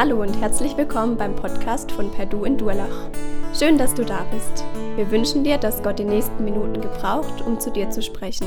Hallo 0.00 0.22
und 0.22 0.40
herzlich 0.40 0.78
willkommen 0.78 1.18
beim 1.18 1.36
Podcast 1.36 1.92
von 1.92 2.10
Perdu 2.10 2.46
in 2.46 2.56
Durlach. 2.56 3.10
Schön, 3.52 3.76
dass 3.76 3.92
du 3.92 4.02
da 4.02 4.24
bist. 4.32 4.64
Wir 4.96 5.10
wünschen 5.10 5.44
dir, 5.44 5.58
dass 5.58 5.82
Gott 5.82 5.98
die 5.98 6.04
nächsten 6.04 6.42
Minuten 6.42 6.80
gebraucht, 6.80 7.42
um 7.42 7.60
zu 7.60 7.70
dir 7.70 7.90
zu 7.90 8.00
sprechen. 8.00 8.46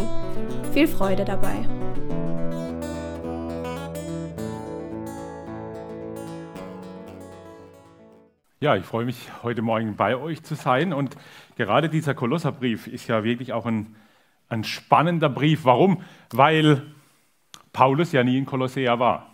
Viel 0.71 0.87
Freude 0.87 1.25
dabei. 1.25 1.53
Ja, 8.59 8.75
ich 8.75 8.85
freue 8.85 9.05
mich, 9.05 9.29
heute 9.43 9.61
Morgen 9.61 9.95
bei 9.95 10.15
euch 10.15 10.41
zu 10.41 10.55
sein. 10.55 10.91
Und 10.91 11.15
gerade 11.55 11.87
dieser 11.87 12.15
Kolosserbrief 12.15 12.87
ist 12.87 13.07
ja 13.07 13.23
wirklich 13.23 13.53
auch 13.53 13.67
ein, 13.67 13.95
ein 14.49 14.63
spannender 14.63 15.29
Brief. 15.29 15.65
Warum? 15.65 16.01
Weil 16.31 16.81
Paulus 17.73 18.11
ja 18.11 18.23
nie 18.23 18.39
in 18.39 18.47
Kolossea 18.47 18.97
war. 18.97 19.32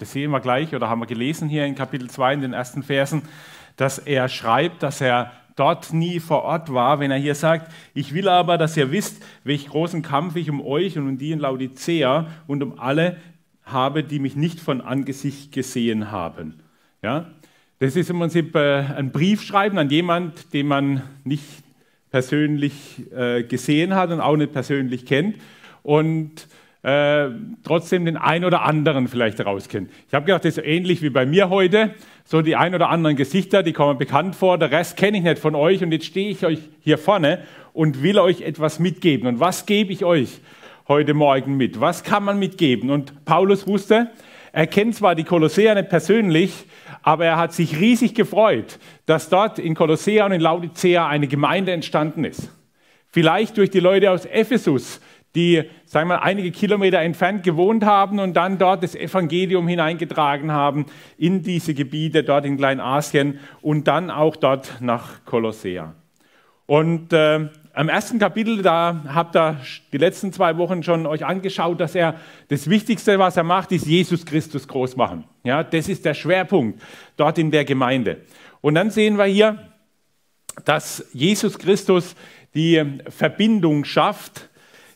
Das 0.00 0.12
sehen 0.12 0.30
wir 0.30 0.40
gleich 0.40 0.74
oder 0.74 0.88
haben 0.88 1.00
wir 1.00 1.06
gelesen 1.06 1.48
hier 1.50 1.66
in 1.66 1.74
Kapitel 1.74 2.08
2 2.08 2.34
in 2.34 2.40
den 2.40 2.52
ersten 2.54 2.82
Versen, 2.82 3.22
dass 3.76 3.98
er 3.98 4.30
schreibt, 4.30 4.82
dass 4.82 5.02
er 5.02 5.30
dort 5.56 5.92
nie 5.92 6.20
vor 6.20 6.42
Ort 6.42 6.72
war, 6.72 7.00
wenn 7.00 7.10
er 7.10 7.18
hier 7.18 7.34
sagt, 7.34 7.70
ich 7.92 8.14
will 8.14 8.28
aber, 8.28 8.56
dass 8.56 8.78
ihr 8.78 8.92
wisst, 8.92 9.22
welch 9.44 9.68
großen 9.68 10.00
Kampf 10.00 10.36
ich 10.36 10.48
um 10.48 10.62
euch 10.62 10.96
und 10.96 11.06
um 11.06 11.18
die 11.18 11.32
in 11.32 11.38
Laodicea 11.38 12.28
und 12.46 12.62
um 12.62 12.78
alle 12.78 13.18
habe, 13.64 14.02
die 14.02 14.20
mich 14.20 14.36
nicht 14.36 14.58
von 14.58 14.80
Angesicht 14.80 15.52
gesehen 15.52 16.10
haben. 16.10 16.60
Ja? 17.02 17.26
Das 17.78 17.94
ist 17.94 18.08
im 18.08 18.20
Prinzip 18.20 18.54
äh, 18.56 18.78
ein 18.78 19.12
Brief 19.12 19.42
schreiben 19.42 19.76
an 19.76 19.90
jemand, 19.90 20.54
den 20.54 20.66
man 20.66 21.02
nicht 21.24 21.44
persönlich 22.10 23.04
äh, 23.12 23.42
gesehen 23.42 23.94
hat 23.94 24.10
und 24.10 24.20
auch 24.20 24.36
nicht 24.36 24.52
persönlich 24.52 25.04
kennt 25.04 25.36
und 25.82 26.48
äh, 26.82 27.28
trotzdem 27.62 28.06
den 28.06 28.16
einen 28.16 28.44
oder 28.44 28.62
anderen 28.62 29.06
vielleicht 29.08 29.38
herauskennt. 29.38 29.90
Ich 30.08 30.14
habe 30.14 30.24
gedacht, 30.24 30.44
das 30.44 30.56
ist 30.56 30.64
ähnlich 30.64 31.02
wie 31.02 31.10
bei 31.10 31.26
mir 31.26 31.50
heute. 31.50 31.94
So 32.24 32.42
die 32.42 32.56
ein 32.56 32.74
oder 32.74 32.88
anderen 32.88 33.16
Gesichter, 33.16 33.62
die 33.62 33.72
kommen 33.72 33.98
bekannt 33.98 34.34
vor, 34.34 34.56
der 34.56 34.70
Rest 34.70 34.96
kenne 34.96 35.18
ich 35.18 35.24
nicht 35.24 35.38
von 35.38 35.54
euch 35.54 35.82
und 35.82 35.92
jetzt 35.92 36.06
stehe 36.06 36.30
ich 36.30 36.44
euch 36.44 36.60
hier 36.80 36.96
vorne 36.96 37.40
und 37.72 38.02
will 38.02 38.18
euch 38.18 38.42
etwas 38.42 38.78
mitgeben. 38.78 39.26
Und 39.28 39.40
was 39.40 39.66
gebe 39.66 39.92
ich 39.92 40.04
euch 40.04 40.40
heute 40.88 41.12
Morgen 41.12 41.56
mit? 41.56 41.80
Was 41.80 42.02
kann 42.02 42.24
man 42.24 42.38
mitgeben? 42.38 42.90
Und 42.90 43.24
Paulus 43.24 43.66
wusste, 43.66 44.10
er 44.52 44.66
kennt 44.66 44.96
zwar 44.96 45.14
die 45.14 45.24
Kolosseer 45.24 45.74
nicht 45.74 45.90
persönlich, 45.90 46.64
aber 47.02 47.24
er 47.24 47.36
hat 47.36 47.52
sich 47.52 47.78
riesig 47.78 48.14
gefreut, 48.14 48.78
dass 49.06 49.28
dort 49.28 49.58
in 49.58 49.74
Kolossea 49.74 50.26
und 50.26 50.32
in 50.32 50.40
Laodicea 50.40 51.06
eine 51.06 51.28
Gemeinde 51.28 51.72
entstanden 51.72 52.24
ist. 52.24 52.50
Vielleicht 53.08 53.56
durch 53.56 53.70
die 53.70 53.80
Leute 53.80 54.10
aus 54.10 54.24
Ephesus, 54.24 55.00
die, 55.34 55.62
sagen 55.84 56.08
wir 56.08 56.22
einige 56.22 56.50
Kilometer 56.50 56.98
entfernt 57.00 57.44
gewohnt 57.44 57.84
haben 57.84 58.18
und 58.18 58.34
dann 58.34 58.58
dort 58.58 58.82
das 58.82 58.94
Evangelium 58.94 59.68
hineingetragen 59.68 60.50
haben 60.50 60.86
in 61.18 61.42
diese 61.42 61.74
Gebiete 61.74 62.24
dort 62.24 62.44
in 62.44 62.56
Kleinasien 62.56 63.38
und 63.60 63.86
dann 63.86 64.10
auch 64.10 64.36
dort 64.36 64.80
nach 64.80 65.24
Kolossea. 65.24 65.94
Und 66.66 67.12
äh, 67.12 67.48
am 67.72 67.88
ersten 67.88 68.18
Kapitel, 68.18 68.62
da 68.62 69.04
habt 69.08 69.36
ihr 69.36 69.60
die 69.92 69.98
letzten 69.98 70.32
zwei 70.32 70.56
Wochen 70.56 70.82
schon 70.82 71.06
euch 71.06 71.24
angeschaut, 71.24 71.80
dass 71.80 71.94
er 71.94 72.16
das 72.48 72.68
Wichtigste, 72.68 73.18
was 73.18 73.36
er 73.36 73.44
macht, 73.44 73.70
ist 73.72 73.86
Jesus 73.86 74.26
Christus 74.26 74.66
groß 74.66 74.96
machen. 74.96 75.24
Ja, 75.44 75.62
das 75.62 75.88
ist 75.88 76.04
der 76.04 76.14
Schwerpunkt 76.14 76.82
dort 77.16 77.38
in 77.38 77.50
der 77.50 77.64
Gemeinde. 77.64 78.18
Und 78.60 78.74
dann 78.74 78.90
sehen 78.90 79.18
wir 79.18 79.24
hier, 79.24 79.58
dass 80.64 81.06
Jesus 81.12 81.58
Christus 81.58 82.16
die 82.54 82.84
Verbindung 83.08 83.84
schafft, 83.84 84.49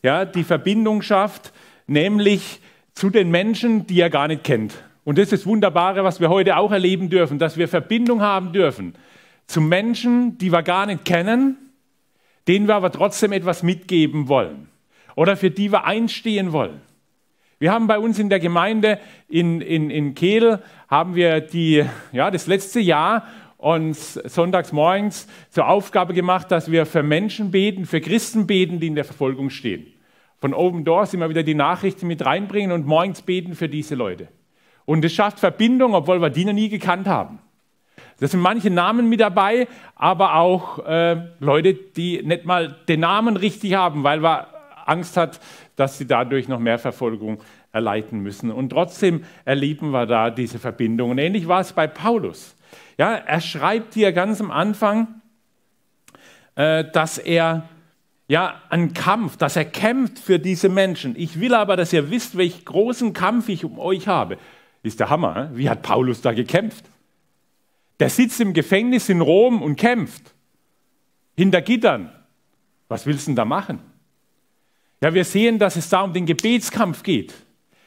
ja, 0.04 0.26
die 0.26 0.44
Verbindung 0.44 1.00
schafft, 1.00 1.52
nämlich 1.86 2.60
zu 2.92 3.08
den 3.08 3.30
Menschen, 3.30 3.86
die 3.86 3.98
er 4.00 4.10
gar 4.10 4.28
nicht 4.28 4.44
kennt. 4.44 4.74
Und 5.02 5.16
das 5.16 5.24
ist 5.24 5.32
das 5.32 5.46
Wunderbare, 5.46 6.04
was 6.04 6.20
wir 6.20 6.28
heute 6.28 6.58
auch 6.58 6.72
erleben 6.72 7.08
dürfen, 7.08 7.38
dass 7.38 7.56
wir 7.56 7.68
Verbindung 7.68 8.20
haben 8.20 8.52
dürfen 8.52 8.94
zu 9.46 9.62
Menschen, 9.62 10.36
die 10.36 10.52
wir 10.52 10.62
gar 10.62 10.84
nicht 10.84 11.06
kennen, 11.06 11.56
denen 12.46 12.68
wir 12.68 12.74
aber 12.74 12.92
trotzdem 12.92 13.32
etwas 13.32 13.62
mitgeben 13.62 14.28
wollen 14.28 14.68
oder 15.16 15.38
für 15.38 15.50
die 15.50 15.72
wir 15.72 15.84
einstehen 15.84 16.52
wollen. 16.52 16.82
Wir 17.58 17.72
haben 17.72 17.86
bei 17.86 17.98
uns 17.98 18.18
in 18.18 18.28
der 18.28 18.40
Gemeinde 18.40 18.98
in, 19.26 19.62
in, 19.62 19.88
in 19.88 20.14
Kehl, 20.14 20.60
haben 20.88 21.14
wir 21.14 21.40
die, 21.40 21.82
ja, 22.12 22.30
das 22.30 22.46
letzte 22.46 22.80
Jahr 22.80 23.26
uns 23.56 24.14
sonntags 24.14 24.70
morgens 24.72 25.26
zur 25.48 25.66
Aufgabe 25.66 26.12
gemacht, 26.12 26.50
dass 26.50 26.70
wir 26.70 26.84
für 26.84 27.02
Menschen 27.02 27.50
beten, 27.50 27.86
für 27.86 28.02
Christen 28.02 28.46
beten, 28.46 28.80
die 28.80 28.88
in 28.88 28.94
der 28.94 29.06
Verfolgung 29.06 29.48
stehen. 29.48 29.93
Von 30.44 30.52
oben 30.52 30.84
dort 30.84 31.14
immer 31.14 31.30
wieder 31.30 31.42
die 31.42 31.54
Nachrichten 31.54 32.06
mit 32.06 32.22
reinbringen 32.22 32.70
und 32.70 32.86
morgens 32.86 33.22
beten 33.22 33.54
für 33.54 33.66
diese 33.66 33.94
Leute. 33.94 34.28
Und 34.84 35.02
es 35.02 35.14
schafft 35.14 35.40
Verbindung, 35.40 35.94
obwohl 35.94 36.20
wir 36.20 36.28
die 36.28 36.44
noch 36.44 36.52
nie 36.52 36.68
gekannt 36.68 37.06
haben. 37.06 37.38
Da 38.20 38.26
sind 38.26 38.40
manche 38.40 38.68
Namen 38.68 39.08
mit 39.08 39.20
dabei, 39.20 39.66
aber 39.94 40.34
auch 40.34 40.84
äh, 40.84 41.16
Leute, 41.40 41.72
die 41.72 42.22
nicht 42.22 42.44
mal 42.44 42.76
den 42.88 43.00
Namen 43.00 43.38
richtig 43.38 43.72
haben, 43.72 44.04
weil 44.04 44.20
man 44.20 44.44
Angst 44.84 45.16
hat, 45.16 45.40
dass 45.76 45.96
sie 45.96 46.06
dadurch 46.06 46.46
noch 46.46 46.58
mehr 46.58 46.78
Verfolgung 46.78 47.38
erleiden 47.72 48.20
müssen. 48.20 48.50
Und 48.50 48.68
trotzdem 48.68 49.24
erleben 49.46 49.92
wir 49.92 50.04
da 50.04 50.28
diese 50.28 50.58
Verbindung. 50.58 51.12
Und 51.12 51.16
ähnlich 51.16 51.48
war 51.48 51.60
es 51.62 51.72
bei 51.72 51.86
Paulus. 51.86 52.54
Ja, 52.98 53.14
er 53.14 53.40
schreibt 53.40 53.94
hier 53.94 54.12
ganz 54.12 54.42
am 54.42 54.50
Anfang, 54.50 55.22
äh, 56.54 56.84
dass 56.92 57.16
er 57.16 57.66
ja, 58.26 58.62
einen 58.70 58.94
Kampf, 58.94 59.36
dass 59.36 59.56
er 59.56 59.66
kämpft 59.66 60.18
für 60.18 60.38
diese 60.38 60.68
Menschen. 60.68 61.14
Ich 61.16 61.40
will 61.40 61.54
aber, 61.54 61.76
dass 61.76 61.92
ihr 61.92 62.10
wisst, 62.10 62.36
welch 62.36 62.64
großen 62.64 63.12
Kampf 63.12 63.48
ich 63.48 63.64
um 63.64 63.78
euch 63.78 64.08
habe. 64.08 64.38
Ist 64.82 65.00
der 65.00 65.10
Hammer. 65.10 65.50
Wie 65.54 65.68
hat 65.68 65.82
Paulus 65.82 66.22
da 66.22 66.32
gekämpft? 66.32 66.84
Der 68.00 68.08
sitzt 68.10 68.40
im 68.40 68.54
Gefängnis 68.54 69.08
in 69.08 69.20
Rom 69.20 69.62
und 69.62 69.76
kämpft. 69.76 70.34
Hinter 71.36 71.62
Gittern. 71.62 72.12
Was 72.88 73.06
willst 73.06 73.26
du 73.26 73.30
denn 73.30 73.36
da 73.36 73.44
machen? 73.44 73.80
Ja, 75.00 75.12
wir 75.12 75.24
sehen, 75.24 75.58
dass 75.58 75.76
es 75.76 75.88
da 75.88 76.02
um 76.02 76.12
den 76.12 76.26
Gebetskampf 76.26 77.02
geht. 77.02 77.34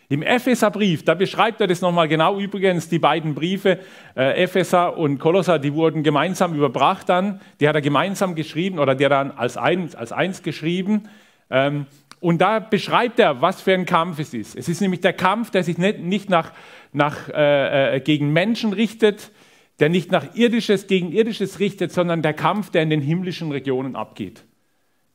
Im 0.10 0.22
Epheserbrief, 0.22 1.04
da 1.04 1.16
beschreibt 1.16 1.60
er 1.60 1.68
das 1.68 1.82
nochmal 1.82 2.08
genau. 2.08 2.40
Übrigens, 2.40 2.88
die 2.88 3.00
beiden 3.00 3.36
Briefe, 3.36 3.80
äh, 4.16 4.42
Epheser 4.44 4.98
und 4.98 5.20
Kolosser, 5.20 5.60
die 5.60 5.74
wurden 5.74 6.02
gemeinsam 6.02 6.54
überbracht 6.56 7.10
dann. 7.10 7.42
Die 7.60 7.68
hat 7.68 7.76
er 7.76 7.82
gemeinsam 7.82 8.34
geschrieben 8.34 8.80
oder 8.80 8.96
die 8.96 9.04
hat 9.04 9.12
er 9.12 9.24
dann 9.26 9.32
als 9.32 9.58
eins, 9.58 9.96
als 9.96 10.14
eins 10.14 10.44
geschrieben. 10.44 11.10
Ähm, 11.50 11.88
und 12.22 12.40
da 12.40 12.60
beschreibt 12.60 13.20
er, 13.20 13.42
was 13.42 13.62
für 13.62 13.74
ein 13.74 13.86
Kampf 13.86 14.20
es 14.20 14.34
ist. 14.34 14.56
Es 14.56 14.70
ist 14.70 14.80
nämlich 14.80 15.02
der 15.02 15.14
Kampf, 15.14 15.52
der 15.52 15.64
sich 15.64 15.78
nicht, 15.78 16.00
nicht 16.00 16.30
nach, 16.30 16.54
nach, 16.94 17.28
äh, 17.30 17.98
äh 17.98 18.00
gegen 18.00 18.32
Menschen 18.32 18.72
richtet, 18.72 19.32
der 19.80 19.90
nicht 19.90 20.12
nach 20.12 20.36
irdisches 20.36 20.88
gegen 20.88 21.12
irdisches 21.12 21.60
richtet, 21.60 21.92
sondern 21.92 22.22
der 22.22 22.34
Kampf, 22.34 22.72
der 22.72 22.82
in 22.82 22.90
den 22.90 23.02
himmlischen 23.02 23.52
Regionen 23.52 23.98
abgeht. 23.98 24.46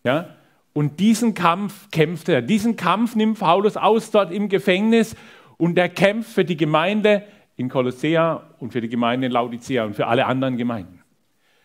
Ja? 0.04 0.36
Und 0.72 1.00
diesen 1.00 1.34
Kampf 1.34 1.90
kämpft 1.90 2.28
er. 2.28 2.42
Diesen 2.42 2.76
Kampf 2.76 3.14
nimmt 3.14 3.38
Paulus 3.38 3.76
aus 3.76 4.10
dort 4.10 4.32
im 4.32 4.48
Gefängnis 4.48 5.14
und 5.58 5.76
er 5.78 5.88
kämpft 5.88 6.32
für 6.32 6.44
die 6.44 6.56
Gemeinde 6.56 7.24
in 7.56 7.68
Kolossea 7.68 8.42
und 8.58 8.72
für 8.72 8.80
die 8.80 8.88
Gemeinde 8.88 9.26
in 9.26 9.32
Laodicea 9.32 9.84
und 9.84 9.94
für 9.94 10.06
alle 10.06 10.26
anderen 10.26 10.56
Gemeinden. 10.56 11.00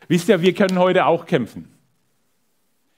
Wisst 0.08 0.30
ihr, 0.30 0.42
wir 0.42 0.54
können 0.54 0.78
heute 0.78 1.06
auch 1.06 1.26
kämpfen. 1.26 1.70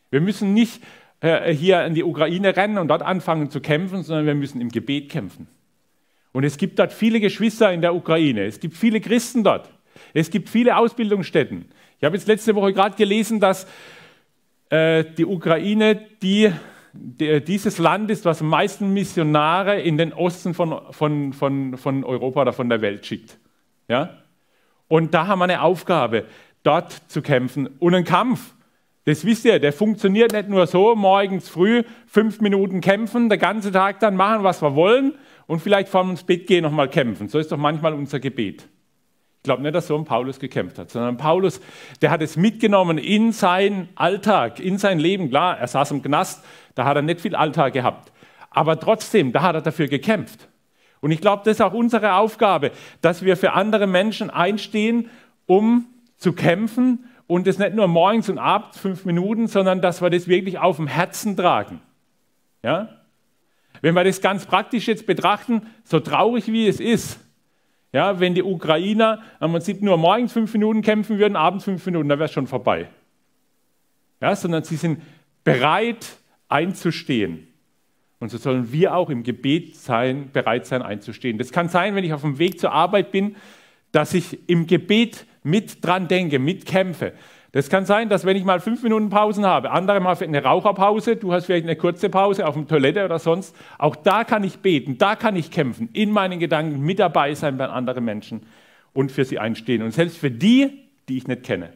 Wir 0.09 0.21
müssen 0.21 0.53
nicht 0.53 0.81
äh, 1.21 1.53
hier 1.53 1.85
in 1.85 1.93
die 1.93 2.03
Ukraine 2.03 2.55
rennen 2.55 2.77
und 2.77 2.87
dort 2.87 3.03
anfangen 3.03 3.51
zu 3.51 3.61
kämpfen, 3.61 4.03
sondern 4.03 4.25
wir 4.25 4.35
müssen 4.35 4.61
im 4.61 4.69
Gebet 4.69 5.09
kämpfen. 5.09 5.47
Und 6.31 6.43
es 6.43 6.57
gibt 6.57 6.79
dort 6.79 6.93
viele 6.93 7.19
Geschwister 7.19 7.71
in 7.71 7.81
der 7.81 7.95
Ukraine. 7.95 8.45
Es 8.45 8.59
gibt 8.59 8.75
viele 8.75 9.01
Christen 9.01 9.43
dort. 9.43 9.69
Es 10.13 10.29
gibt 10.29 10.49
viele 10.49 10.77
Ausbildungsstätten. 10.77 11.65
Ich 11.97 12.03
habe 12.03 12.15
jetzt 12.15 12.27
letzte 12.27 12.55
Woche 12.55 12.73
gerade 12.73 12.95
gelesen, 12.95 13.39
dass 13.39 13.67
die 14.71 15.25
Ukraine 15.25 15.99
die, 16.21 16.51
die, 16.93 17.43
dieses 17.43 17.77
Land 17.79 18.11
ist, 18.11 18.25
was 18.25 18.41
am 18.41 18.49
meisten 18.49 18.93
Missionare 18.93 19.79
in 19.81 19.97
den 19.97 20.13
Osten 20.13 20.53
von, 20.53 20.79
von, 20.91 21.33
von, 21.33 21.77
von 21.77 22.03
Europa 22.03 22.41
oder 22.41 22.53
von 22.53 22.69
der 22.69 22.81
Welt 22.81 23.05
schickt. 23.05 23.39
Ja? 23.87 24.17
Und 24.87 25.13
da 25.13 25.27
haben 25.27 25.39
wir 25.39 25.45
eine 25.45 25.61
Aufgabe, 25.61 26.25
dort 26.63 26.91
zu 27.07 27.21
kämpfen. 27.21 27.67
Und 27.79 27.95
ein 27.95 28.03
Kampf, 28.03 28.53
das 29.05 29.25
wisst 29.25 29.45
ihr, 29.45 29.59
der 29.59 29.73
funktioniert 29.73 30.33
nicht 30.33 30.49
nur 30.49 30.67
so, 30.67 30.95
morgens 30.95 31.49
früh 31.49 31.83
fünf 32.05 32.41
Minuten 32.41 32.81
kämpfen, 32.81 33.29
der 33.29 33.37
ganze 33.37 33.71
Tag 33.71 33.99
dann 33.99 34.15
machen, 34.15 34.43
was 34.43 34.61
wir 34.61 34.75
wollen 34.75 35.15
und 35.47 35.61
vielleicht 35.61 35.89
vor 35.89 36.01
uns 36.01 36.23
Bett 36.23 36.47
gehen 36.47 36.63
nochmal 36.63 36.89
kämpfen. 36.89 37.27
So 37.27 37.39
ist 37.39 37.51
doch 37.51 37.57
manchmal 37.57 37.93
unser 37.93 38.19
Gebet. 38.19 38.67
Ich 39.39 39.43
glaube 39.43 39.63
nicht, 39.63 39.73
dass 39.73 39.87
so 39.87 39.97
ein 39.97 40.03
Paulus 40.03 40.37
gekämpft 40.37 40.77
hat, 40.77 40.89
sondern 40.91 41.15
Paulus, 41.15 41.61
der 42.01 42.11
hat 42.11 42.21
es 42.21 42.35
mitgenommen 42.35 42.97
in 42.97 43.31
seinen 43.31 43.87
Alltag, 43.95 44.59
in 44.59 44.77
sein 44.77 44.99
Leben. 44.99 45.29
Klar, 45.29 45.57
er 45.57 45.67
saß 45.67 45.91
im 45.91 46.01
Knast, 46.01 46.43
da 46.75 46.83
hat 46.83 46.97
er 46.97 47.01
nicht 47.01 47.21
viel 47.21 47.35
Alltag 47.35 47.71
gehabt. 47.71 48.11
Aber 48.49 48.77
trotzdem, 48.77 49.31
da 49.31 49.41
hat 49.41 49.55
er 49.55 49.61
dafür 49.61 49.87
gekämpft. 49.87 50.49
Und 50.99 51.11
ich 51.11 51.21
glaube, 51.21 51.43
das 51.45 51.55
ist 51.55 51.61
auch 51.61 51.73
unsere 51.73 52.15
Aufgabe, 52.15 52.71
dass 52.99 53.23
wir 53.23 53.37
für 53.37 53.53
andere 53.53 53.87
Menschen 53.87 54.29
einstehen, 54.29 55.09
um 55.45 55.85
zu 56.17 56.33
kämpfen 56.33 57.05
und 57.25 57.47
das 57.47 57.59
nicht 57.59 57.75
nur 57.75 57.87
morgens 57.87 58.27
und 58.27 58.39
abends 58.39 58.77
fünf 58.77 59.05
Minuten, 59.05 59.47
sondern 59.47 59.81
dass 59.81 60.01
wir 60.01 60.09
das 60.09 60.27
wirklich 60.27 60.59
auf 60.59 60.75
dem 60.75 60.87
Herzen 60.87 61.37
tragen. 61.37 61.79
Ja? 62.61 62.89
Wenn 63.81 63.95
wir 63.95 64.03
das 64.03 64.19
ganz 64.19 64.45
praktisch 64.45 64.87
jetzt 64.87 65.05
betrachten, 65.05 65.61
so 65.85 66.01
traurig 66.01 66.51
wie 66.51 66.67
es 66.67 66.81
ist, 66.81 67.21
Ja, 67.91 68.19
wenn 68.19 68.35
die 68.35 68.43
Ukrainer 68.43 69.21
am 69.39 69.51
Prinzip 69.51 69.81
nur 69.81 69.97
morgens 69.97 70.33
fünf 70.33 70.53
Minuten 70.53 70.81
kämpfen 70.81 71.17
würden, 71.17 71.35
abends 71.35 71.65
fünf 71.65 71.85
Minuten, 71.85 72.09
dann 72.09 72.19
wäre 72.19 72.27
es 72.27 72.33
schon 72.33 72.47
vorbei. 72.47 72.87
Ja, 74.21 74.35
sondern 74.35 74.63
sie 74.63 74.75
sind 74.75 75.01
bereit 75.43 76.17
einzustehen. 76.49 77.47
Und 78.19 78.29
so 78.29 78.37
sollen 78.37 78.71
wir 78.71 78.95
auch 78.95 79.09
im 79.09 79.23
Gebet 79.23 79.75
sein, 79.77 80.29
bereit 80.31 80.65
sein 80.65 80.81
einzustehen. 80.81 81.37
Das 81.37 81.51
kann 81.51 81.69
sein, 81.69 81.95
wenn 81.95 82.03
ich 82.03 82.13
auf 82.13 82.21
dem 82.21 82.37
Weg 82.37 82.59
zur 82.59 82.71
Arbeit 82.71 83.11
bin, 83.11 83.35
dass 83.91 84.13
ich 84.13 84.37
im 84.47 84.67
Gebet 84.67 85.25
mit 85.41 85.83
dran 85.83 86.07
denke, 86.07 86.37
mitkämpfe. 86.37 87.13
Das 87.51 87.69
kann 87.69 87.85
sein, 87.85 88.09
dass 88.09 88.25
wenn 88.25 88.37
ich 88.37 88.43
mal 88.43 88.59
fünf 88.59 88.83
Minuten 88.83 89.09
Pausen 89.09 89.45
habe, 89.45 89.71
andere 89.71 89.99
mal 89.99 90.15
eine 90.21 90.43
Raucherpause, 90.43 91.15
du 91.15 91.33
hast 91.33 91.45
vielleicht 91.45 91.65
eine 91.65 91.75
kurze 91.75 92.09
Pause 92.09 92.47
auf 92.47 92.55
der 92.55 92.67
Toilette 92.67 93.03
oder 93.03 93.17
sonst, 93.17 93.55
auch 93.79 93.95
da 93.95 94.23
kann 94.23 94.43
ich 94.43 94.59
beten, 94.59 94.99
da 94.99 95.15
kann 95.15 95.35
ich 95.35 95.49
kämpfen, 95.49 95.89
in 95.93 96.11
meinen 96.11 96.39
Gedanken 96.39 96.79
mit 96.81 96.99
dabei 96.99 97.33
sein 97.33 97.57
bei 97.57 97.67
anderen 97.67 98.05
Menschen 98.05 98.43
und 98.93 99.11
für 99.11 99.25
sie 99.25 99.39
einstehen. 99.39 99.81
Und 99.81 99.91
selbst 99.91 100.17
für 100.17 100.29
die, 100.29 100.89
die 101.07 101.17
ich 101.17 101.27
nicht 101.27 101.43
kenne. 101.43 101.73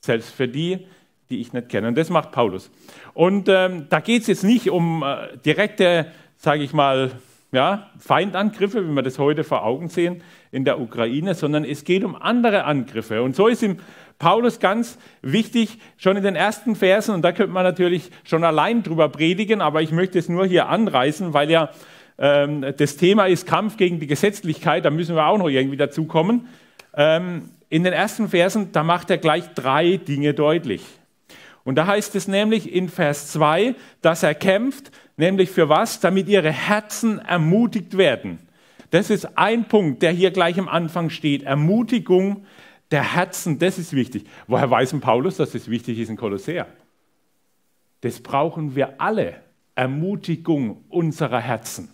Selbst 0.00 0.34
für 0.34 0.48
die, 0.48 0.86
die 1.28 1.40
ich 1.40 1.52
nicht 1.52 1.68
kenne. 1.68 1.88
Und 1.88 1.98
das 1.98 2.08
macht 2.08 2.32
Paulus. 2.32 2.70
Und 3.12 3.48
ähm, 3.50 3.86
da 3.90 4.00
geht 4.00 4.22
es 4.22 4.28
jetzt 4.28 4.44
nicht 4.44 4.70
um 4.70 5.02
äh, 5.02 5.36
direkte, 5.44 6.06
sage 6.36 6.62
ich 6.62 6.72
mal, 6.72 7.12
ja, 7.54 7.90
Feindangriffe, 7.98 8.86
wie 8.86 8.92
wir 8.92 9.02
das 9.02 9.18
heute 9.18 9.44
vor 9.44 9.64
Augen 9.64 9.88
sehen 9.88 10.22
in 10.50 10.64
der 10.64 10.80
Ukraine, 10.80 11.34
sondern 11.34 11.64
es 11.64 11.84
geht 11.84 12.02
um 12.02 12.16
andere 12.16 12.64
Angriffe. 12.64 13.22
Und 13.22 13.36
so 13.36 13.46
ist 13.46 13.62
ihm 13.62 13.78
Paulus 14.18 14.60
ganz 14.60 14.98
wichtig, 15.22 15.78
schon 15.96 16.16
in 16.16 16.22
den 16.22 16.36
ersten 16.36 16.76
Versen, 16.76 17.14
und 17.14 17.22
da 17.22 17.32
könnte 17.32 17.52
man 17.52 17.64
natürlich 17.64 18.10
schon 18.24 18.44
allein 18.44 18.82
drüber 18.82 19.08
predigen, 19.08 19.60
aber 19.60 19.82
ich 19.82 19.90
möchte 19.90 20.18
es 20.18 20.28
nur 20.28 20.46
hier 20.46 20.68
anreißen, 20.68 21.34
weil 21.34 21.50
ja 21.50 21.70
ähm, 22.18 22.64
das 22.76 22.96
Thema 22.96 23.26
ist 23.26 23.46
Kampf 23.46 23.76
gegen 23.76 24.00
die 24.00 24.06
Gesetzlichkeit, 24.06 24.84
da 24.84 24.90
müssen 24.90 25.16
wir 25.16 25.26
auch 25.26 25.38
noch 25.38 25.48
irgendwie 25.48 25.76
dazu 25.76 26.04
kommen. 26.04 26.48
Ähm, 26.96 27.50
in 27.68 27.82
den 27.82 27.92
ersten 27.92 28.28
Versen, 28.28 28.70
da 28.72 28.84
macht 28.84 29.10
er 29.10 29.18
gleich 29.18 29.44
drei 29.54 29.96
Dinge 29.96 30.32
deutlich. 30.32 30.82
Und 31.64 31.76
da 31.76 31.86
heißt 31.86 32.14
es 32.14 32.28
nämlich 32.28 32.72
in 32.72 32.88
Vers 32.88 33.32
2, 33.32 33.74
dass 34.02 34.22
er 34.22 34.34
kämpft, 34.34 34.90
nämlich 35.16 35.50
für 35.50 35.68
was? 35.68 35.98
Damit 35.98 36.28
ihre 36.28 36.52
Herzen 36.52 37.18
ermutigt 37.18 37.96
werden. 37.96 38.38
Das 38.90 39.10
ist 39.10 39.36
ein 39.38 39.64
Punkt, 39.64 40.02
der 40.02 40.12
hier 40.12 40.30
gleich 40.30 40.58
am 40.58 40.68
Anfang 40.68 41.10
steht. 41.10 41.42
Ermutigung 41.42 42.44
der 42.94 43.14
Herzen, 43.14 43.58
das 43.58 43.78
ist 43.78 43.92
wichtig. 43.92 44.24
Woher 44.46 44.70
weiß 44.70 44.90
denn 44.90 45.00
Paulus, 45.00 45.36
dass 45.36 45.52
das 45.52 45.68
wichtig 45.68 45.98
ist 45.98 46.08
in 46.08 46.16
Kolossea? 46.16 46.66
Das 48.00 48.20
brauchen 48.20 48.74
wir 48.74 49.00
alle. 49.00 49.34
Ermutigung 49.74 50.84
unserer 50.88 51.40
Herzen. 51.40 51.90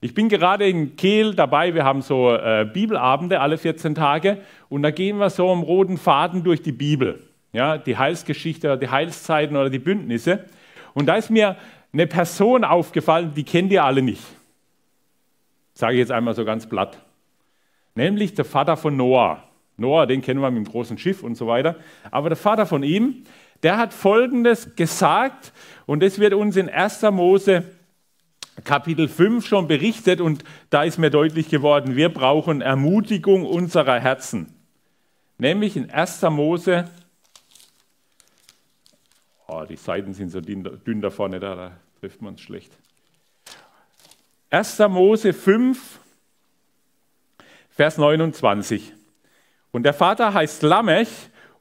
Ich 0.00 0.14
bin 0.14 0.28
gerade 0.28 0.66
in 0.68 0.96
Kehl 0.96 1.34
dabei, 1.34 1.74
wir 1.74 1.84
haben 1.84 2.00
so 2.00 2.34
äh, 2.34 2.66
Bibelabende 2.72 3.40
alle 3.40 3.58
14 3.58 3.94
Tage 3.94 4.38
und 4.68 4.82
da 4.82 4.90
gehen 4.90 5.18
wir 5.18 5.28
so 5.30 5.50
am 5.50 5.62
roten 5.62 5.98
Faden 5.98 6.42
durch 6.42 6.62
die 6.62 6.72
Bibel 6.72 7.22
ja, 7.56 7.78
die 7.78 7.96
Heilsgeschichte 7.96 8.68
oder 8.68 8.76
die 8.76 8.90
Heilszeiten 8.90 9.56
oder 9.56 9.70
die 9.70 9.78
Bündnisse. 9.78 10.44
Und 10.92 11.06
da 11.06 11.16
ist 11.16 11.30
mir 11.30 11.56
eine 11.90 12.06
Person 12.06 12.64
aufgefallen, 12.64 13.32
die 13.34 13.44
kennt 13.44 13.72
ihr 13.72 13.82
alle 13.82 14.02
nicht. 14.02 14.22
Sage 15.72 15.94
ich 15.94 16.00
jetzt 16.00 16.12
einmal 16.12 16.34
so 16.34 16.44
ganz 16.44 16.68
platt. 16.68 17.02
Nämlich 17.94 18.34
der 18.34 18.44
Vater 18.44 18.76
von 18.76 18.94
Noah. 18.94 19.42
Noah, 19.76 20.06
den 20.06 20.22
kennen 20.22 20.40
wir 20.40 20.50
mit 20.50 20.64
dem 20.64 20.70
großen 20.70 20.98
Schiff 20.98 21.22
und 21.22 21.34
so 21.36 21.46
weiter. 21.46 21.76
Aber 22.10 22.28
der 22.28 22.36
Vater 22.36 22.66
von 22.66 22.82
ihm, 22.82 23.24
der 23.62 23.76
hat 23.76 23.92
Folgendes 23.92 24.74
gesagt, 24.76 25.52
und 25.86 26.02
das 26.02 26.18
wird 26.18 26.34
uns 26.34 26.56
in 26.56 26.68
1. 26.68 27.02
Mose 27.10 27.64
Kapitel 28.64 29.06
5 29.08 29.46
schon 29.46 29.68
berichtet, 29.68 30.20
und 30.20 30.44
da 30.70 30.84
ist 30.84 30.98
mir 30.98 31.10
deutlich 31.10 31.48
geworden, 31.48 31.94
wir 31.94 32.08
brauchen 32.08 32.62
Ermutigung 32.62 33.44
unserer 33.44 34.00
Herzen. 34.00 34.54
Nämlich 35.38 35.76
in 35.76 35.90
1. 35.90 36.22
Mose 36.22 36.90
Oh, 39.48 39.64
die 39.64 39.76
Seiten 39.76 40.12
sind 40.12 40.30
so 40.30 40.40
dünn 40.40 41.00
da 41.00 41.10
vorne, 41.10 41.38
da, 41.38 41.54
da 41.54 41.80
trifft 42.00 42.20
man 42.20 42.34
es 42.34 42.40
schlecht. 42.40 42.76
1. 44.50 44.78
Mose 44.88 45.32
5, 45.32 46.00
Vers 47.70 47.98
29. 47.98 48.92
Und 49.76 49.82
der 49.82 49.92
Vater 49.92 50.32
heißt 50.32 50.62
Lamech 50.62 51.10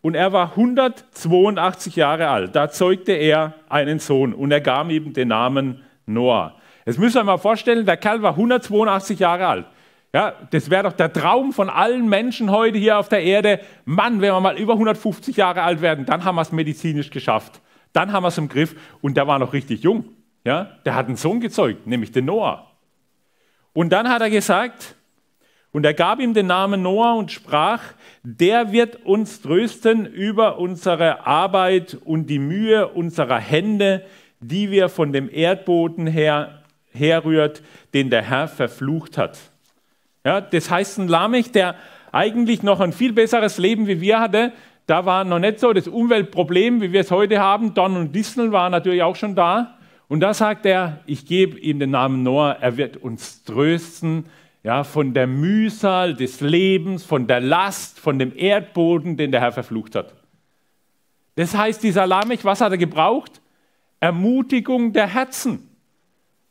und 0.02 0.16
er 0.16 0.32
war 0.32 0.52
182 0.52 1.98
Jahre 1.98 2.30
alt. 2.30 2.56
Da 2.56 2.70
zeugte 2.70 3.12
er 3.12 3.56
einen 3.68 4.00
Sohn 4.00 4.34
und 4.34 4.54
er 4.54 4.62
gab 4.62 4.90
ihm 4.90 5.12
den 5.12 5.28
Namen 5.28 5.84
Noah. 6.06 6.56
Jetzt 6.86 6.98
ihr 6.98 7.08
euch 7.08 7.24
mal 7.26 7.36
vorstellen, 7.36 7.86
der 7.86 7.98
Kerl 7.98 8.22
war 8.22 8.32
182 8.32 9.20
Jahre 9.20 9.48
alt. 9.48 9.66
Ja, 10.14 10.32
das 10.50 10.70
wäre 10.70 10.84
doch 10.84 10.94
der 10.94 11.12
Traum 11.12 11.52
von 11.52 11.70
allen 11.70 12.08
Menschen 12.08 12.52
heute 12.52 12.78
hier 12.78 13.00
auf 13.00 13.10
der 13.10 13.22
Erde. 13.22 13.60
Mann, 13.84 14.22
wenn 14.22 14.32
wir 14.32 14.40
mal 14.40 14.58
über 14.58 14.76
150 14.76 15.36
Jahre 15.36 15.64
alt 15.64 15.82
werden, 15.82 16.06
dann 16.06 16.24
haben 16.24 16.36
wir 16.36 16.42
es 16.42 16.54
medizinisch 16.54 17.10
geschafft. 17.10 17.60
Dann 17.92 18.14
haben 18.14 18.24
wir 18.24 18.30
es 18.30 18.38
im 18.38 18.48
Griff 18.48 18.78
und 19.02 19.18
der 19.18 19.28
war 19.28 19.40
noch 19.40 19.52
richtig 19.52 19.84
jung. 19.84 20.06
Ja? 20.46 20.70
Der 20.86 20.96
hat 20.96 21.08
einen 21.08 21.18
Sohn 21.18 21.42
gezeugt, 21.42 21.86
nämlich 21.86 22.14
den 22.14 22.24
Noah. 22.24 22.72
Und 23.74 23.90
dann 23.90 24.08
hat 24.08 24.22
er 24.22 24.30
gesagt, 24.30 24.96
und 25.76 25.86
er 25.86 25.94
gab 25.94 26.22
ihm 26.22 26.34
den 26.34 26.48
Namen 26.48 26.84
Noah 26.84 27.16
und 27.16 27.34
sprach, 27.34 27.82
der 28.24 28.72
wird 28.72 29.06
uns 29.06 29.42
trösten 29.42 30.06
über 30.06 30.58
unsere 30.58 31.28
Arbeit 31.28 31.98
und 32.06 32.28
die 32.28 32.40
Mühe 32.40 32.88
unserer 32.88 33.40
Hände, 33.40 34.06
die 34.40 34.72
wir 34.72 34.88
von 34.88 35.12
dem 35.12 35.30
Erdboden 35.30 36.08
her 36.08 36.64
herrührt, 36.94 37.62
den 37.94 38.10
der 38.10 38.22
Herr 38.22 38.48
verflucht 38.48 39.18
hat. 39.18 39.38
Ja, 40.24 40.40
das 40.40 40.72
heißt, 40.72 40.98
ein 40.98 41.10
Lamech, 41.10 41.52
der 41.52 41.76
eigentlich 42.14 42.64
noch 42.64 42.80
ein 42.80 42.94
viel 42.94 43.12
besseres 43.12 43.58
Leben 43.58 43.86
wie 43.86 44.00
wir 44.00 44.22
hatte, 44.22 44.54
da 44.88 45.06
war 45.06 45.26
noch 45.26 45.40
nicht 45.40 45.60
so 45.60 45.74
das 45.74 45.90
Umweltproblem, 45.90 46.82
wie 46.82 46.94
wir 46.94 47.02
es 47.02 47.12
heute 47.12 47.42
haben. 47.42 47.74
Don 47.74 47.98
und 47.98 48.16
Disney 48.16 48.50
waren 48.54 48.72
natürlich 48.72 49.04
auch 49.04 49.18
schon 49.18 49.36
da. 49.36 49.78
Und 50.08 50.22
da 50.22 50.34
sagt 50.34 50.66
er, 50.66 51.02
ich 51.06 51.26
gebe 51.26 51.60
ihm 51.60 51.80
den 51.80 51.92
Namen 51.92 52.24
Noah, 52.24 52.56
er 52.62 52.78
wird 52.78 52.96
uns 52.96 53.44
trösten, 53.44 54.28
ja, 54.66 54.84
von 54.84 55.14
der 55.14 55.28
Mühsal 55.28 56.16
des 56.16 56.42
Lebens, 56.42 57.04
von 57.04 57.28
der 57.28 57.40
Last, 57.40 58.00
von 58.00 58.18
dem 58.18 58.36
Erdboden, 58.36 59.16
den 59.16 59.32
der 59.32 59.40
Herr 59.40 59.52
verflucht 59.52 59.94
hat. 59.94 60.16
Das 61.36 61.56
heißt, 61.56 61.84
dieser 61.84 62.08
Lamech, 62.08 62.44
was 62.44 62.62
hat 62.62 62.72
er 62.72 62.80
gebraucht? 62.80 63.42
Ermutigung 64.00 64.92
der 64.92 65.06
Herzen. 65.06 65.70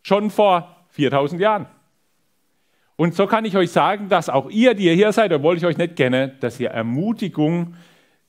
Schon 0.05 0.31
vor 0.31 0.87
4000 0.91 1.41
Jahren. 1.41 1.67
Und 2.95 3.17
so 3.17 3.27
kann 3.27 3.45
ich 3.47 3.57
euch 3.57 3.73
sagen, 3.73 4.09
dass 4.09 4.29
auch 4.29 4.49
ihr, 4.49 4.75
die 4.75 4.85
ihr 4.85 4.95
hier 4.95 5.11
seid, 5.11 5.33
obwohl 5.33 5.57
ich 5.57 5.67
euch 5.67 5.77
nicht 5.77 5.97
kenne, 5.97 6.37
dass 6.39 6.61
ihr 6.61 6.71
Ermutigung 6.71 7.75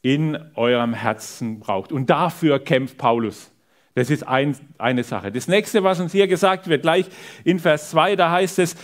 in 0.01 0.35
eurem 0.55 0.95
Herzen 0.95 1.59
braucht. 1.59 1.91
Und 1.91 2.09
dafür 2.09 2.57
kämpft 2.57 2.97
Paulus. 2.97 3.51
Das 3.95 4.09
ist 4.09 4.27
ein, 4.27 4.57
eine 4.77 5.03
Sache. 5.03 5.31
Das 5.31 5.47
nächste, 5.47 5.83
was 5.83 6.01
uns 6.01 6.11
hier 6.11 6.27
gesagt 6.27 6.67
wird, 6.67 6.81
gleich 6.81 7.05
in 7.45 7.59
Vers 7.59 7.91
2, 7.91 8.17
da 8.17 8.29
heißt 8.29 8.59
es, 8.59 8.75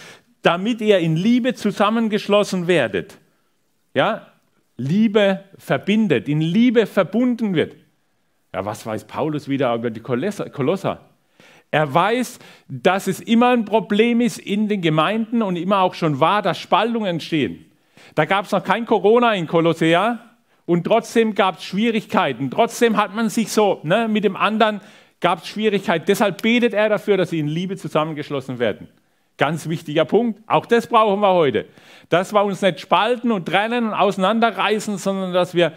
damit 0.41 0.81
ihr 0.81 0.99
in 0.99 1.15
Liebe 1.15 1.53
zusammengeschlossen 1.53 2.67
werdet. 2.67 3.17
Ja, 3.93 4.27
Liebe 4.77 5.43
verbindet, 5.57 6.27
in 6.27 6.41
Liebe 6.41 6.85
verbunden 6.85 7.53
wird. 7.53 7.75
Ja, 8.53 8.65
was 8.65 8.85
weiß 8.85 9.05
Paulus 9.05 9.47
wieder 9.47 9.73
über 9.75 9.89
die 9.89 9.99
Kolosser? 9.99 10.99
Er 11.69 11.93
weiß, 11.93 12.39
dass 12.67 13.07
es 13.07 13.19
immer 13.19 13.49
ein 13.49 13.65
Problem 13.65 14.19
ist 14.19 14.39
in 14.39 14.67
den 14.67 14.81
Gemeinden 14.81 15.41
und 15.41 15.55
immer 15.55 15.79
auch 15.79 15.93
schon 15.93 16.19
war, 16.19 16.41
dass 16.41 16.59
Spaltungen 16.59 17.07
entstehen. 17.07 17.65
Da 18.15 18.25
gab 18.25 18.45
es 18.45 18.51
noch 18.51 18.63
kein 18.63 18.85
Corona 18.85 19.33
in 19.35 19.47
Kolossea, 19.47 20.19
und 20.71 20.85
trotzdem 20.85 21.35
gab 21.35 21.57
es 21.57 21.65
Schwierigkeiten. 21.65 22.49
Trotzdem 22.49 22.95
hat 22.95 23.13
man 23.13 23.29
sich 23.29 23.51
so, 23.51 23.81
ne, 23.83 24.07
mit 24.07 24.23
dem 24.23 24.37
anderen 24.37 24.79
gab 25.19 25.39
es 25.39 25.47
Schwierigkeiten. 25.49 26.05
Deshalb 26.07 26.41
betet 26.41 26.73
er 26.73 26.87
dafür, 26.87 27.17
dass 27.17 27.31
sie 27.31 27.39
in 27.39 27.49
Liebe 27.49 27.75
zusammengeschlossen 27.75 28.57
werden. 28.57 28.87
Ganz 29.37 29.67
wichtiger 29.67 30.05
Punkt. 30.05 30.41
Auch 30.47 30.65
das 30.65 30.87
brauchen 30.87 31.19
wir 31.21 31.33
heute. 31.33 31.65
Dass 32.09 32.33
wir 32.33 32.43
uns 32.43 32.61
nicht 32.61 32.79
spalten 32.79 33.31
und 33.31 33.47
trennen 33.47 33.87
und 33.87 33.93
auseinanderreißen, 33.93 34.97
sondern 34.97 35.33
dass 35.33 35.53
wir 35.53 35.73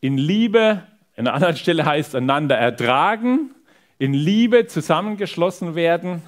in 0.00 0.16
Liebe, 0.16 0.82
an 1.16 1.26
einer 1.26 1.34
anderen 1.34 1.56
Stelle 1.56 1.84
heißt 1.84 2.14
einander 2.14 2.56
ertragen, 2.56 3.54
in 3.98 4.14
Liebe 4.14 4.66
zusammengeschlossen 4.66 5.74
werden. 5.74 6.22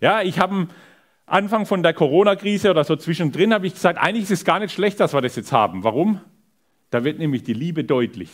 Ja, 0.00 0.22
ich 0.22 0.38
habe 0.38 0.54
am 0.54 0.68
Anfang 1.26 1.66
von 1.66 1.82
der 1.82 1.92
Corona-Krise 1.92 2.70
oder 2.70 2.84
so 2.84 2.96
zwischendrin 2.96 3.52
habe 3.52 3.66
ich 3.66 3.74
gesagt, 3.74 3.98
eigentlich 3.98 4.24
ist 4.24 4.30
es 4.30 4.44
gar 4.44 4.60
nicht 4.60 4.72
schlecht, 4.72 5.00
dass 5.00 5.12
wir 5.12 5.20
das 5.20 5.36
jetzt 5.36 5.52
haben. 5.52 5.84
Warum? 5.84 6.20
Da 6.90 7.04
wird 7.04 7.18
nämlich 7.18 7.42
die 7.42 7.52
Liebe 7.52 7.84
deutlich. 7.84 8.30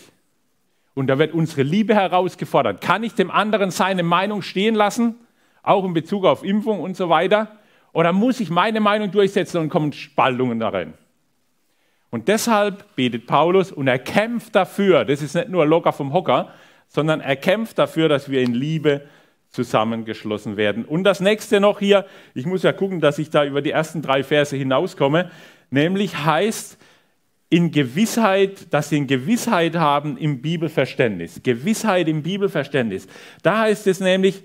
Und 0.95 1.09
da 1.09 1.19
wird 1.19 1.35
unsere 1.35 1.63
Liebe 1.63 1.95
herausgefordert. 1.95 2.81
Kann 2.81 3.03
ich 3.03 3.15
dem 3.15 3.31
anderen 3.31 3.71
seine 3.73 4.05
Meinung 4.05 4.43
stehen 4.43 4.77
lassen, 4.77 5.17
auch 5.65 5.85
in 5.85 5.93
Bezug 5.93 6.25
auf 6.25 6.45
Impfung 6.45 6.81
und 6.81 6.97
so 6.97 7.09
weiter? 7.09 7.59
Oder 7.93 8.13
muss 8.13 8.41
ich 8.41 8.51
meine 8.51 8.81
Meinung 8.81 9.11
durchsetzen 9.11 9.59
und 9.59 9.69
kommen 9.69 9.93
Spaltungen 9.93 10.61
darin? 10.61 10.95
Und 12.11 12.29
deshalb 12.29 12.95
betet 12.95 13.27
Paulus 13.27 13.73
und 13.73 13.89
er 13.89 13.99
kämpft 13.99 14.55
dafür, 14.55 15.05
das 15.05 15.21
ist 15.21 15.35
nicht 15.35 15.49
nur 15.49 15.67
locker 15.67 15.93
vom 15.93 16.13
Hocker, 16.13 16.51
sondern 16.87 17.21
er 17.21 17.35
kämpft 17.35 17.79
dafür, 17.79 18.09
dass 18.09 18.31
wir 18.31 18.41
in 18.41 18.55
Liebe 18.55 19.03
zusammengeschlossen 19.51 20.57
werden. 20.57 20.85
Und 20.85 21.05
das 21.05 21.21
nächste 21.21 21.61
noch 21.61 21.81
hier, 21.81 22.07
ich 22.35 22.47
muss 22.47 22.63
ja 22.63 22.73
gucken, 22.73 23.01
dass 23.01 23.19
ich 23.19 23.31
da 23.31 23.45
über 23.45 23.63
die 23.63 23.71
ersten 23.71 24.03
drei 24.03 24.23
Verse 24.23 24.55
hinauskomme, 24.57 25.31
nämlich 25.71 26.17
heißt, 26.17 26.79
in 27.51 27.71
Gewissheit, 27.71 28.73
dass 28.73 28.89
sie 28.89 28.97
in 28.97 29.07
Gewissheit 29.07 29.77
haben 29.77 30.17
im 30.17 30.43
Bibelverständnis. 30.43 31.41
Gewissheit 31.43 32.09
im 32.09 32.23
Bibelverständnis. 32.23 33.07
Da 33.43 33.61
heißt 33.61 33.87
es 33.87 34.01
nämlich, 34.01 34.43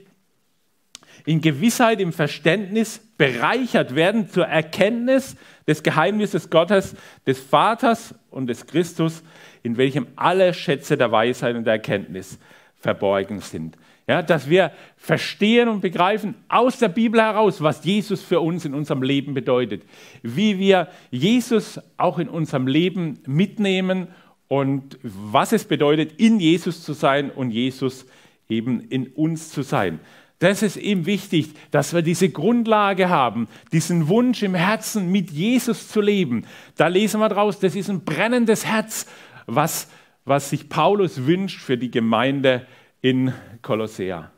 in 1.25 1.41
Gewissheit 1.41 1.99
im 1.99 2.13
Verständnis 2.13 2.99
bereichert 3.17 3.95
werden 3.95 4.29
zur 4.29 4.45
Erkenntnis 4.45 5.35
des 5.67 5.83
Geheimnisses 5.83 6.49
Gottes, 6.49 6.95
des 7.27 7.39
Vaters 7.39 8.15
und 8.31 8.47
des 8.47 8.65
Christus, 8.65 9.23
in 9.63 9.77
welchem 9.77 10.07
alle 10.15 10.53
Schätze 10.53 10.97
der 10.97 11.11
Weisheit 11.11 11.55
und 11.55 11.65
der 11.65 11.73
Erkenntnis 11.73 12.39
verborgen 12.75 13.41
sind. 13.41 13.77
Ja, 14.07 14.23
dass 14.23 14.49
wir 14.49 14.71
verstehen 14.97 15.69
und 15.69 15.81
begreifen 15.81 16.33
aus 16.47 16.79
der 16.79 16.87
Bibel 16.87 17.21
heraus, 17.21 17.61
was 17.61 17.85
Jesus 17.85 18.23
für 18.23 18.39
uns 18.39 18.65
in 18.65 18.73
unserem 18.73 19.03
Leben 19.03 19.35
bedeutet. 19.35 19.83
Wie 20.23 20.57
wir 20.57 20.87
Jesus 21.11 21.79
auch 21.97 22.17
in 22.17 22.27
unserem 22.27 22.65
Leben 22.65 23.19
mitnehmen 23.27 24.07
und 24.47 24.97
was 25.03 25.51
es 25.51 25.65
bedeutet, 25.65 26.13
in 26.19 26.39
Jesus 26.39 26.83
zu 26.83 26.93
sein 26.93 27.29
und 27.29 27.51
Jesus 27.51 28.07
eben 28.49 28.81
in 28.81 29.07
uns 29.09 29.51
zu 29.51 29.61
sein. 29.61 29.99
Das 30.39 30.63
ist 30.63 30.77
eben 30.77 31.05
wichtig, 31.05 31.53
dass 31.69 31.93
wir 31.93 32.01
diese 32.01 32.29
Grundlage 32.29 33.09
haben, 33.09 33.49
diesen 33.73 34.07
Wunsch 34.07 34.41
im 34.41 34.55
Herzen, 34.55 35.11
mit 35.11 35.31
Jesus 35.31 35.89
zu 35.89 35.99
leben. 35.99 36.45
Da 36.77 36.87
lesen 36.87 37.19
wir 37.19 37.27
draus, 37.27 37.59
das 37.59 37.75
ist 37.75 37.89
ein 37.89 38.05
brennendes 38.05 38.65
Herz, 38.65 39.05
was, 39.47 39.89
was 40.23 40.49
sich 40.49 40.69
Paulus 40.69 41.25
wünscht 41.25 41.59
für 41.59 41.77
die 41.77 41.91
Gemeinde 41.91 42.65
in 43.01 43.33
Kolossea. 43.61 44.31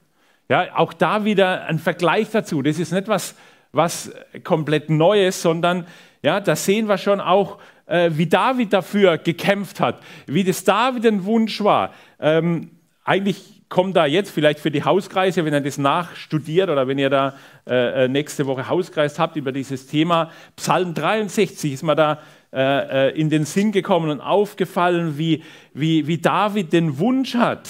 Ja, 0.50 0.76
auch 0.76 0.94
da 0.94 1.24
wieder 1.24 1.66
ein 1.66 1.78
Vergleich 1.78 2.32
dazu. 2.32 2.64
Das 2.64 2.80
ist 2.80 2.92
nicht 2.92 3.08
was, 3.08 3.36
was 3.72 4.12
komplett 4.44 4.90
Neues, 4.90 5.42
sondern 5.42 5.86
ja, 6.24 6.40
da 6.40 6.56
sehen 6.56 6.88
wir 6.88 6.98
schon 6.98 7.22
auch, 7.22 7.60
äh, 7.86 8.10
wie 8.14 8.26
David 8.26 8.74
dafür 8.74 9.18
gekämpft 9.20 9.80
hat, 9.80 10.02
wie 10.26 10.44
das 10.44 10.64
David 10.64 11.06
ein 11.06 11.26
Wunsch 11.26 11.64
war. 11.64 11.94
Ähm, 12.20 12.72
eigentlich 13.04 13.61
kommt 13.72 13.96
da 13.96 14.06
jetzt 14.06 14.32
vielleicht 14.32 14.60
für 14.60 14.70
die 14.70 14.84
Hauskreise, 14.84 15.46
wenn 15.46 15.54
ihr 15.54 15.62
das 15.62 15.78
nachstudiert 15.78 16.70
oder 16.70 16.88
wenn 16.88 17.00
ihr 17.00 17.10
da 17.10 17.36
äh, 17.66 18.04
äh 18.04 18.08
nächste 18.10 18.46
Woche 18.46 18.68
Hauskreis 18.68 19.18
habt 19.18 19.38
über 19.38 19.54
dieses 19.54 19.88
Thema, 19.88 20.30
Psalm 20.58 20.94
63 20.94 21.74
ist 21.74 21.82
mir 21.82 21.96
da 21.96 22.20
äh, 22.54 23.08
äh, 23.08 23.20
in 23.20 23.30
den 23.30 23.46
Sinn 23.46 23.72
gekommen 23.72 24.12
und 24.12 24.20
aufgefallen, 24.20 25.18
wie, 25.18 25.42
wie, 25.74 26.06
wie 26.06 26.18
David 26.18 26.74
den 26.74 27.00
Wunsch 27.00 27.34
hat, 27.36 27.70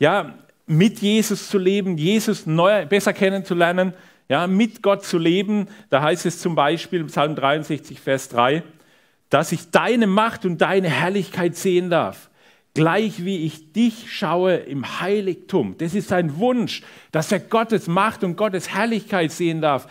ja, 0.00 0.34
mit 0.66 0.98
Jesus 0.98 1.48
zu 1.48 1.56
leben, 1.56 1.96
Jesus 1.96 2.44
neu, 2.44 2.84
besser 2.86 3.12
kennenzulernen, 3.12 3.94
ja, 4.28 4.48
mit 4.48 4.82
Gott 4.82 5.04
zu 5.04 5.18
leben. 5.18 5.68
Da 5.88 6.02
heißt 6.02 6.26
es 6.26 6.40
zum 6.40 6.56
Beispiel 6.56 7.04
Psalm 7.04 7.36
63, 7.36 8.00
Vers 8.00 8.28
3, 8.30 8.64
dass 9.30 9.52
ich 9.52 9.70
deine 9.70 10.08
Macht 10.08 10.44
und 10.44 10.60
deine 10.60 10.88
Herrlichkeit 10.88 11.54
sehen 11.54 11.88
darf, 11.88 12.28
gleich 12.78 13.24
wie 13.24 13.44
ich 13.44 13.72
dich 13.72 14.12
schaue 14.16 14.54
im 14.54 15.00
Heiligtum. 15.00 15.74
Das 15.78 15.94
ist 15.94 16.08
sein 16.08 16.36
Wunsch, 16.36 16.82
dass 17.10 17.32
er 17.32 17.40
Gottes 17.40 17.88
Macht 17.88 18.22
und 18.22 18.36
Gottes 18.36 18.72
Herrlichkeit 18.72 19.32
sehen 19.32 19.60
darf, 19.60 19.88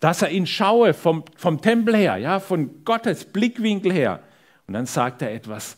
dass 0.00 0.22
er 0.22 0.30
ihn 0.30 0.46
schaue 0.46 0.94
vom, 0.94 1.22
vom 1.36 1.60
Tempel 1.60 1.94
her, 1.94 2.16
ja, 2.16 2.40
von 2.40 2.82
Gottes 2.86 3.26
Blickwinkel 3.26 3.92
her. 3.92 4.22
Und 4.66 4.72
dann 4.72 4.86
sagt 4.86 5.20
er 5.20 5.34
etwas, 5.34 5.76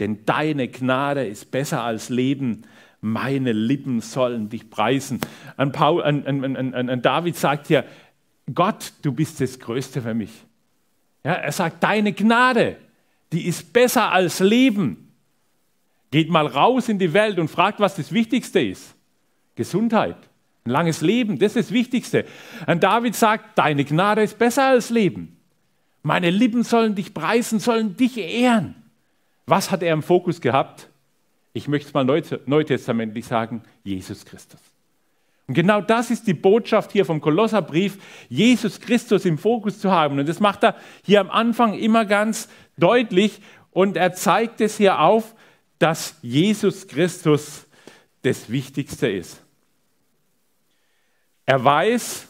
denn 0.00 0.26
deine 0.26 0.68
Gnade 0.68 1.26
ist 1.26 1.50
besser 1.50 1.82
als 1.82 2.10
Leben 2.10 2.66
meine 3.00 3.52
Lippen 3.52 4.02
sollen 4.02 4.50
dich 4.50 4.68
preisen. 4.68 5.18
An, 5.56 5.72
Paul, 5.72 6.02
an, 6.02 6.24
an, 6.44 6.74
an, 6.74 7.02
David 7.02 7.36
sagt 7.36 7.68
hier, 7.68 7.84
Gott, 8.54 8.92
du 9.00 9.12
bist 9.12 9.40
das 9.40 9.58
Größte 9.58 10.02
für 10.02 10.14
mich. 10.14 10.30
Ja, 11.24 11.32
er 11.32 11.52
sagt, 11.52 11.82
deine 11.82 12.12
Gnade, 12.12 12.76
die 13.32 13.46
ist 13.46 13.72
besser 13.72 14.12
als 14.12 14.40
Leben. 14.40 15.11
Geht 16.12 16.30
mal 16.30 16.46
raus 16.46 16.88
in 16.88 17.00
die 17.00 17.12
Welt 17.12 17.40
und 17.40 17.48
fragt, 17.48 17.80
was 17.80 17.96
das 17.96 18.12
Wichtigste 18.12 18.60
ist. 18.60 18.94
Gesundheit, 19.56 20.16
ein 20.64 20.70
langes 20.70 21.00
Leben, 21.00 21.40
das 21.40 21.56
ist 21.56 21.68
das 21.68 21.72
Wichtigste. 21.72 22.24
Und 22.68 22.84
David 22.84 23.16
sagt, 23.16 23.58
deine 23.58 23.84
Gnade 23.84 24.22
ist 24.22 24.38
besser 24.38 24.68
als 24.68 24.90
Leben. 24.90 25.36
Meine 26.04 26.30
Lippen 26.30 26.62
sollen 26.62 26.94
dich 26.94 27.12
preisen, 27.12 27.58
sollen 27.58 27.96
dich 27.96 28.16
ehren. 28.16 28.76
Was 29.46 29.72
hat 29.72 29.82
er 29.82 29.92
im 29.92 30.04
Fokus 30.04 30.40
gehabt? 30.40 30.88
ich 31.52 31.68
möchte 31.68 31.88
es 31.88 31.94
mal 31.94 32.04
neutestamentlich 32.04 33.26
sagen, 33.26 33.62
Jesus 33.84 34.24
Christus. 34.24 34.60
Und 35.46 35.54
genau 35.54 35.80
das 35.80 36.10
ist 36.10 36.26
die 36.26 36.34
Botschaft 36.34 36.92
hier 36.92 37.04
vom 37.04 37.20
Kolosserbrief, 37.20 37.98
Jesus 38.28 38.80
Christus 38.80 39.24
im 39.24 39.38
Fokus 39.38 39.78
zu 39.78 39.90
haben. 39.90 40.18
Und 40.18 40.28
das 40.28 40.40
macht 40.40 40.64
er 40.64 40.76
hier 41.04 41.20
am 41.20 41.30
Anfang 41.30 41.74
immer 41.74 42.04
ganz 42.04 42.48
deutlich. 42.78 43.40
Und 43.70 43.96
er 43.96 44.12
zeigt 44.14 44.60
es 44.60 44.76
hier 44.76 45.00
auf, 45.00 45.34
dass 45.82 46.16
Jesus 46.22 46.86
Christus 46.86 47.66
das 48.22 48.48
Wichtigste 48.48 49.08
ist. 49.08 49.42
Er 51.44 51.62
weiß, 51.62 52.28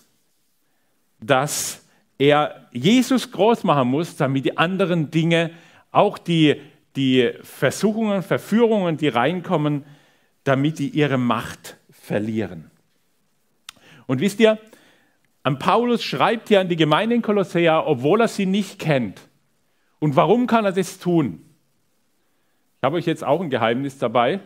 dass 1.21 1.85
er 2.17 2.69
Jesus 2.73 3.31
groß 3.31 3.65
machen 3.65 3.89
muss, 3.89 4.17
damit 4.17 4.47
die 4.47 4.57
anderen 4.57 5.11
Dinge, 5.11 5.51
auch 5.91 6.17
die 6.17 6.61
die 6.97 7.33
Versuchungen, 7.43 8.23
Verführungen, 8.23 8.97
die 8.97 9.09
reinkommen, 9.09 9.85
damit 10.45 10.79
die 10.79 10.89
ihre 10.89 11.19
Macht 11.19 11.77
verlieren. 11.91 12.71
Und 14.07 14.21
wisst 14.21 14.41
ihr, 14.41 14.59
an 15.43 15.59
Paulus 15.59 16.03
schreibt 16.03 16.49
hier 16.49 16.61
an 16.61 16.69
die 16.69 16.77
Gemeinde 16.77 17.15
in 17.17 17.23
Kolossea, 17.23 17.85
obwohl 17.87 18.21
er 18.21 18.29
sie 18.29 18.47
nicht 18.47 18.79
kennt. 18.79 19.21
Und 19.99 20.17
warum 20.17 20.47
kann 20.47 20.65
er 20.65 20.73
das 20.73 20.99
tun? 20.99 21.45
Ich 22.83 22.85
habe 22.85 22.97
euch 22.97 23.07
jetzt 23.07 23.23
auch 23.23 23.41
ein 23.41 23.49
Geheimnis 23.49 23.99
dabei, 23.99 24.41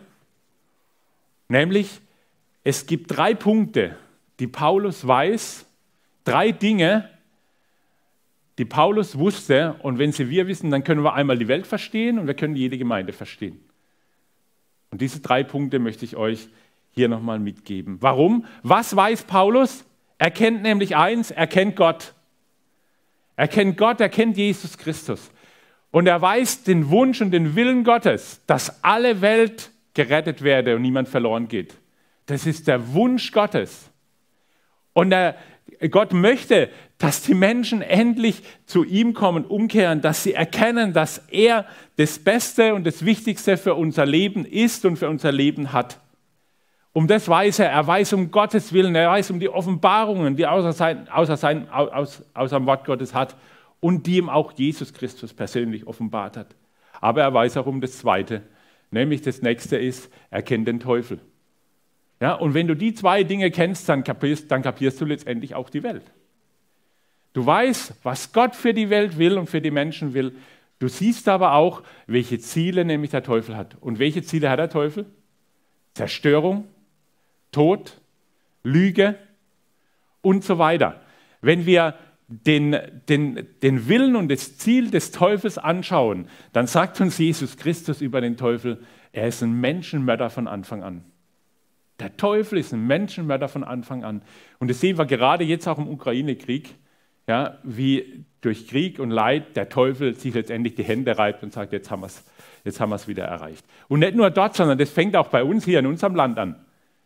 nämlich 1.49 2.01
es 2.63 2.85
gibt 2.85 3.17
drei 3.17 3.33
Punkte, 3.33 3.97
die 4.37 4.45
Paulus 4.45 5.07
weiß, 5.07 5.65
drei 6.23 6.51
Dinge, 6.51 7.09
die 8.59 8.65
Paulus 8.65 9.17
wusste, 9.17 9.77
und 9.81 9.97
wenn 9.97 10.11
sie 10.11 10.29
wir 10.29 10.45
wissen, 10.45 10.69
dann 10.69 10.83
können 10.83 11.03
wir 11.03 11.15
einmal 11.15 11.39
die 11.39 11.47
Welt 11.47 11.65
verstehen 11.65 12.19
und 12.19 12.27
wir 12.27 12.35
können 12.35 12.55
jede 12.55 12.77
Gemeinde 12.77 13.11
verstehen. 13.11 13.59
Und 14.91 15.01
diese 15.01 15.19
drei 15.19 15.41
Punkte 15.41 15.79
möchte 15.79 16.05
ich 16.05 16.15
euch 16.15 16.47
hier 16.91 17.09
nochmal 17.09 17.39
mitgeben. 17.39 17.97
Warum? 18.01 18.45
Was 18.61 18.95
weiß 18.95 19.23
Paulus? 19.23 19.83
Er 20.19 20.29
kennt 20.29 20.61
nämlich 20.61 20.95
eins, 20.95 21.31
er 21.31 21.47
kennt 21.47 21.75
Gott. 21.75 22.13
Er 23.35 23.47
kennt 23.47 23.77
Gott, 23.77 23.99
er 23.99 24.09
kennt 24.09 24.37
Jesus 24.37 24.77
Christus. 24.77 25.31
Und 25.91 26.07
er 26.07 26.21
weiß 26.21 26.63
den 26.63 26.89
Wunsch 26.89 27.21
und 27.21 27.31
den 27.31 27.55
Willen 27.55 27.83
Gottes, 27.83 28.41
dass 28.45 28.83
alle 28.83 29.21
Welt 29.21 29.71
gerettet 29.93 30.43
werde 30.43 30.75
und 30.75 30.81
niemand 30.81 31.07
verloren 31.07 31.47
geht. 31.47 31.75
Das 32.25 32.45
ist 32.45 32.67
der 32.67 32.93
Wunsch 32.93 33.31
Gottes. 33.31 33.89
Und 34.93 35.11
er, 35.11 35.35
Gott 35.89 36.13
möchte, 36.13 36.69
dass 36.97 37.21
die 37.21 37.33
Menschen 37.33 37.81
endlich 37.81 38.43
zu 38.65 38.83
ihm 38.83 39.13
kommen, 39.13 39.45
umkehren, 39.45 40.01
dass 40.01 40.23
sie 40.23 40.33
erkennen, 40.33 40.93
dass 40.93 41.19
er 41.29 41.65
das 41.95 42.19
Beste 42.19 42.73
und 42.73 42.85
das 42.85 43.05
Wichtigste 43.05 43.57
für 43.57 43.75
unser 43.75 44.05
Leben 44.05 44.45
ist 44.45 44.85
und 44.85 44.97
für 44.97 45.09
unser 45.09 45.31
Leben 45.31 45.71
hat. 45.71 45.99
Um 46.93 47.07
das 47.07 47.29
weiß 47.29 47.59
er. 47.59 47.69
Er 47.69 47.85
weiß 47.85 48.13
um 48.13 48.31
Gottes 48.31 48.73
Willen, 48.73 48.95
er 48.95 49.09
weiß 49.09 49.29
um 49.31 49.39
die 49.39 49.49
Offenbarungen, 49.49 50.35
die 50.35 50.43
er 50.43 50.51
außer, 50.51 50.73
sein, 50.73 51.07
außer, 51.09 51.37
sein, 51.37 51.69
aus, 51.69 52.23
außer 52.33 52.57
dem 52.57 52.65
Wort 52.65 52.85
Gottes 52.85 53.13
hat 53.13 53.35
und 53.79 54.07
die 54.07 54.17
ihm 54.17 54.29
auch 54.29 54.53
Jesus 54.53 54.93
Christus 54.93 55.33
persönlich 55.33 55.85
offenbart 55.87 56.37
hat. 56.37 56.55
Aber 56.99 57.21
er 57.21 57.33
weiß 57.33 57.57
auch 57.57 57.67
um 57.67 57.81
das 57.81 57.97
Zweite, 57.99 58.43
nämlich 58.91 59.21
das 59.21 59.41
Nächste 59.41 59.77
ist, 59.77 60.11
er 60.29 60.41
kennt 60.41 60.67
den 60.67 60.79
Teufel. 60.79 61.19
Ja, 62.19 62.33
und 62.33 62.53
wenn 62.53 62.67
du 62.67 62.75
die 62.75 62.93
zwei 62.93 63.23
Dinge 63.23 63.51
kennst, 63.51 63.87
dann 63.89 64.03
kapierst, 64.03 64.49
dann 64.51 64.63
kapierst 64.63 64.99
du 64.99 65.05
letztendlich 65.05 65.53
auch 65.53 65.69
die 65.69 65.83
Welt. 65.83 66.11
Du 67.33 67.45
weißt, 67.45 67.93
was 68.01 68.33
Gott 68.33 68.55
für 68.55 68.73
die 68.73 68.89
Welt 68.89 69.19
will 69.19 69.37
und 69.37 69.47
für 69.47 69.61
die 69.61 69.69
Menschen 69.69 70.15
will. 70.15 70.35
Du 70.79 70.87
siehst 70.87 71.27
aber 71.27 71.53
auch, 71.53 71.83
welche 72.07 72.39
Ziele 72.39 72.85
nämlich 72.85 73.11
der 73.11 73.21
Teufel 73.21 73.55
hat. 73.55 73.77
Und 73.79 73.99
welche 73.99 74.23
Ziele 74.23 74.49
hat 74.49 74.57
der 74.57 74.69
Teufel? 74.69 75.05
Zerstörung, 75.93 76.67
Tod, 77.51 77.99
Lüge 78.63 79.15
und 80.21 80.43
so 80.43 80.57
weiter. 80.57 81.01
Wenn 81.41 81.67
wir 81.67 81.95
den, 82.27 82.75
den, 83.07 83.47
den 83.61 83.87
Willen 83.87 84.15
und 84.15 84.29
das 84.29 84.57
Ziel 84.57 84.91
des 84.91 85.11
Teufels 85.11 85.57
anschauen, 85.57 86.27
dann 86.53 86.67
sagt 86.67 86.99
uns 86.99 87.17
Jesus 87.17 87.57
Christus 87.57 88.01
über 88.01 88.19
den 88.19 88.35
Teufel, 88.35 88.83
er 89.13 89.27
ist 89.27 89.41
ein 89.41 89.59
Menschenmörder 89.59 90.29
von 90.29 90.47
Anfang 90.47 90.83
an. 90.83 91.03
Der 91.99 92.15
Teufel 92.17 92.59
ist 92.59 92.73
ein 92.73 92.85
Menschenmörder 92.85 93.47
von 93.47 93.63
Anfang 93.63 94.03
an. 94.03 94.21
Und 94.59 94.69
das 94.69 94.81
sehen 94.81 94.97
wir 94.97 95.05
gerade 95.05 95.43
jetzt 95.43 95.67
auch 95.67 95.79
im 95.79 95.87
Ukraine-Krieg, 95.87 96.75
ja, 97.27 97.57
wie 97.63 98.25
durch 98.41 98.67
Krieg 98.67 98.99
und 98.99 99.09
Leid 99.09 99.55
der 99.55 99.69
Teufel 99.69 100.15
sich 100.15 100.33
letztendlich 100.33 100.75
die 100.75 100.83
Hände 100.83 101.17
reibt 101.17 101.43
und 101.43 101.53
sagt, 101.53 101.73
jetzt 101.73 101.89
haben 101.89 102.01
wir 102.01 102.09
es 102.63 102.79
haben 102.79 103.07
wieder 103.07 103.23
erreicht. 103.23 103.65
Und 103.87 103.99
nicht 103.99 104.15
nur 104.15 104.29
dort, 104.29 104.55
sondern 104.55 104.77
das 104.77 104.89
fängt 104.89 105.15
auch 105.15 105.29
bei 105.29 105.43
uns 105.43 105.65
hier 105.65 105.79
in 105.79 105.85
unserem 105.85 106.15
Land 106.15 106.37
an. 106.37 106.55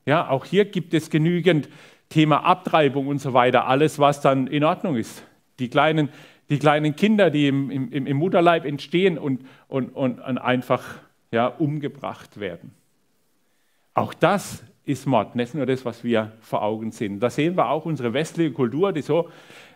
Ja, 0.06 0.30
auch 0.30 0.46
hier 0.46 0.66
gibt 0.66 0.94
es 0.94 1.10
genügend 1.10 1.70
Thema 2.12 2.44
Abtreibung 2.44 3.08
und 3.08 3.20
so 3.20 3.34
weiter, 3.34 3.68
alles, 3.68 3.98
was 3.98 4.22
dann 4.22 4.46
in 4.48 4.64
Ordnung 4.64 4.96
ist. 4.96 5.24
Die 5.60 5.70
kleinen, 5.70 6.10
die 6.50 6.60
kleinen 6.60 6.96
Kinder, 6.96 7.32
die 7.32 7.48
im, 7.48 7.72
im, 7.72 8.06
im 8.06 8.18
Mutterleib 8.18 8.66
entstehen 8.66 9.18
und, 9.18 9.44
und, 9.68 9.90
und 9.96 10.20
einfach 10.20 10.84
ja, 11.32 11.48
umgebracht 11.48 12.40
werden. 12.40 12.74
Auch 13.94 14.14
das 14.14 14.64
ist 14.86 15.08
Mord. 15.08 15.36
Ist 15.36 15.56
nur 15.56 15.66
das, 15.66 15.86
was 15.86 16.04
wir 16.04 16.34
vor 16.42 16.62
Augen 16.62 16.92
sehen. 16.92 17.20
Da 17.20 17.30
sehen 17.30 17.56
wir 17.56 17.70
auch 17.70 17.86
unsere 17.86 18.14
westliche 18.14 18.52
Kultur, 18.52 18.94
die 18.94 19.02
so 19.02 19.30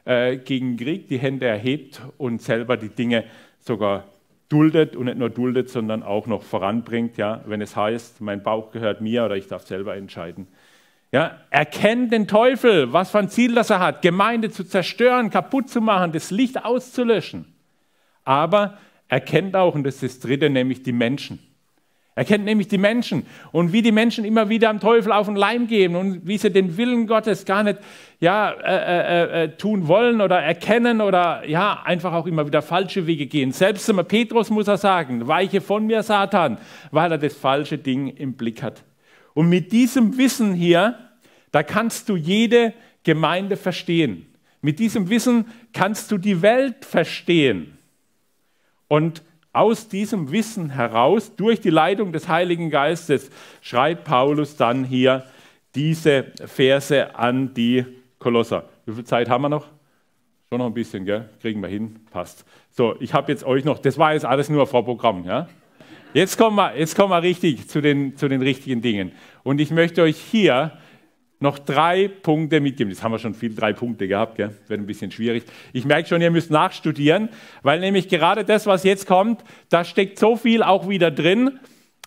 äh, 0.04 0.38
gegen 0.38 0.78
Krieg 0.78 1.08
die 1.08 1.18
Hände 1.18 1.48
erhebt 1.48 2.02
und 2.18 2.42
selber 2.42 2.78
die 2.78 2.90
Dinge 2.90 3.24
sogar 3.60 4.06
duldet 4.50 4.96
und 4.96 5.06
nicht 5.06 5.18
nur 5.18 5.30
duldet, 5.30 5.70
sondern 5.70 6.04
auch 6.04 6.28
noch 6.28 6.44
voranbringt, 6.44 7.18
ja, 7.18 7.42
wenn 7.46 7.62
es 7.62 7.76
heißt, 7.76 8.22
mein 8.22 8.44
Bauch 8.44 8.72
gehört 8.72 9.02
mir 9.02 9.26
oder 9.26 9.36
ich 9.36 9.48
darf 9.48 9.66
selber 9.66 9.96
entscheiden. 9.96 10.48
Ja, 11.12 11.40
erkennt 11.50 12.12
den 12.12 12.28
Teufel, 12.28 12.92
was 12.92 13.12
für 13.12 13.20
ein 13.20 13.30
Ziel 13.30 13.56
das 13.56 13.70
er 13.70 13.80
hat, 13.80 14.02
Gemeinde 14.02 14.50
zu 14.50 14.64
zerstören, 14.64 15.30
kaputt 15.30 15.70
zu 15.70 15.80
machen, 15.80 16.12
das 16.12 16.32
Licht 16.32 16.66
auszulöschen. 16.66 17.54
Aber 18.24 18.78
erkennt 19.08 19.56
auch, 19.56 19.76
und 19.76 19.84
das 19.84 20.04
ist 20.04 20.04
das 20.04 20.20
Dritte, 20.28 20.50
nämlich 20.50 20.84
die 20.84 20.92
Menschen. 20.92 21.40
Er 22.18 22.24
kennt 22.24 22.46
nämlich 22.46 22.70
die 22.70 22.78
Menschen 22.78 23.26
und 23.52 23.74
wie 23.74 23.82
die 23.82 23.92
Menschen 23.92 24.24
immer 24.24 24.48
wieder 24.48 24.70
am 24.70 24.80
Teufel 24.80 25.12
auf 25.12 25.26
den 25.26 25.36
Leim 25.36 25.68
gehen 25.68 25.98
und 25.98 26.26
wie 26.26 26.38
sie 26.38 26.50
den 26.50 26.78
Willen 26.78 27.08
Gottes 27.08 27.44
gar 27.44 27.62
nicht 27.64 27.80
ja, 28.22 28.52
äh, 28.52 29.42
äh, 29.42 29.44
äh, 29.44 29.58
tun 29.58 29.90
wollen 29.90 30.22
oder 30.22 30.40
erkennen 30.40 31.02
oder 31.02 31.46
ja, 31.46 31.82
einfach 31.84 32.14
auch 32.14 32.26
immer 32.26 32.48
wieder 32.48 32.62
falsche 32.62 33.06
Wege 33.06 33.26
gehen. 33.26 33.52
Selbst 33.52 33.90
immer 33.90 34.06
Petrus 34.06 34.50
muss 34.50 34.70
er 34.70 34.78
sagen, 34.78 35.28
weiche 35.28 35.60
von 35.60 35.86
mir 35.86 36.04
Satan, 36.04 36.58
weil 36.90 37.12
er 37.12 37.18
das 37.18 37.34
falsche 37.36 37.78
Ding 37.78 38.08
im 38.08 38.34
Blick 38.34 38.64
hat. 38.64 38.82
Und 39.36 39.50
mit 39.50 39.72
diesem 39.72 40.18
Wissen 40.18 40.56
hier, 40.56 40.98
da 41.52 41.62
kannst 41.62 42.10
du 42.10 42.16
jede 42.16 42.74
Gemeinde 43.04 43.58
verstehen. 43.58 44.26
Mit 44.62 44.80
diesem 44.80 45.10
Wissen 45.10 45.46
kannst 45.74 46.12
du 46.12 46.18
die 46.18 46.42
Welt 46.42 46.84
verstehen. 46.86 47.78
Und 48.88 49.22
aus 49.54 49.88
diesem 49.90 50.32
Wissen 50.32 50.72
heraus, 50.72 51.36
durch 51.36 51.62
die 51.62 51.70
Leitung 51.70 52.12
des 52.12 52.28
Heiligen 52.28 52.70
Geistes, 52.70 53.30
schreibt 53.62 54.06
Paulus 54.06 54.56
dann 54.56 54.84
hier 54.84 55.24
diese 55.76 56.32
Verse 56.46 57.16
an 57.16 57.54
die 57.54 57.86
Kolosser. 58.18 58.70
Wie 58.86 58.94
viel 58.94 59.04
Zeit 59.04 59.30
haben 59.30 59.44
wir 59.44 59.50
noch? 59.50 59.68
Schon 60.50 60.60
noch 60.60 60.68
ein 60.68 60.74
bisschen, 60.74 61.06
gell? 61.06 61.30
Kriegen 61.42 61.62
wir 61.62 61.70
hin, 61.70 62.00
passt. 62.12 62.46
So, 62.72 62.96
ich 63.00 63.14
habe 63.14 63.32
jetzt 63.32 63.44
euch 63.44 63.66
noch, 63.66 63.80
das 63.80 63.98
war 63.98 64.14
jetzt 64.14 64.26
alles 64.26 64.50
nur 64.50 64.66
Vorprogramm, 64.66 65.26
ja? 65.26 65.48
Jetzt 66.16 66.38
kommen 66.38 66.56
wir, 66.56 66.78
jetzt 66.78 66.96
kommen 66.96 67.12
wir 67.12 67.22
richtig 67.22 67.68
zu 67.68 67.82
den, 67.82 68.16
zu 68.16 68.30
den 68.30 68.42
richtigen 68.42 68.82
Dingen. 68.82 69.12
Und 69.44 69.60
ich 69.60 69.70
möchte 69.70 70.02
euch 70.02 70.16
hier 70.16 70.72
noch 71.42 71.60
drei 71.60 72.08
Punkte 72.08 72.62
mitgeben. 72.62 72.90
Jetzt 72.90 73.04
haben 73.04 73.12
wir 73.12 73.20
schon 73.20 73.34
viel 73.34 73.54
drei 73.54 73.74
Punkte 73.74 74.08
gehabt, 74.08 74.38
gell? 74.38 74.56
wird 74.70 74.80
ein 74.80 74.86
bisschen 74.86 75.12
schwierig. 75.12 75.44
Ich 75.74 75.84
merke 75.84 76.08
schon, 76.08 76.22
ihr 76.22 76.32
müsst 76.32 76.52
nachstudieren, 76.52 77.28
weil 77.64 77.82
nämlich 77.82 78.08
gerade 78.08 78.46
das, 78.46 78.66
was 78.66 78.86
jetzt 78.86 79.08
kommt, 79.08 79.44
da 79.68 79.84
steckt 79.84 80.18
so 80.18 80.38
viel 80.38 80.64
auch 80.64 80.88
wieder 80.88 81.12
drin 81.12 81.60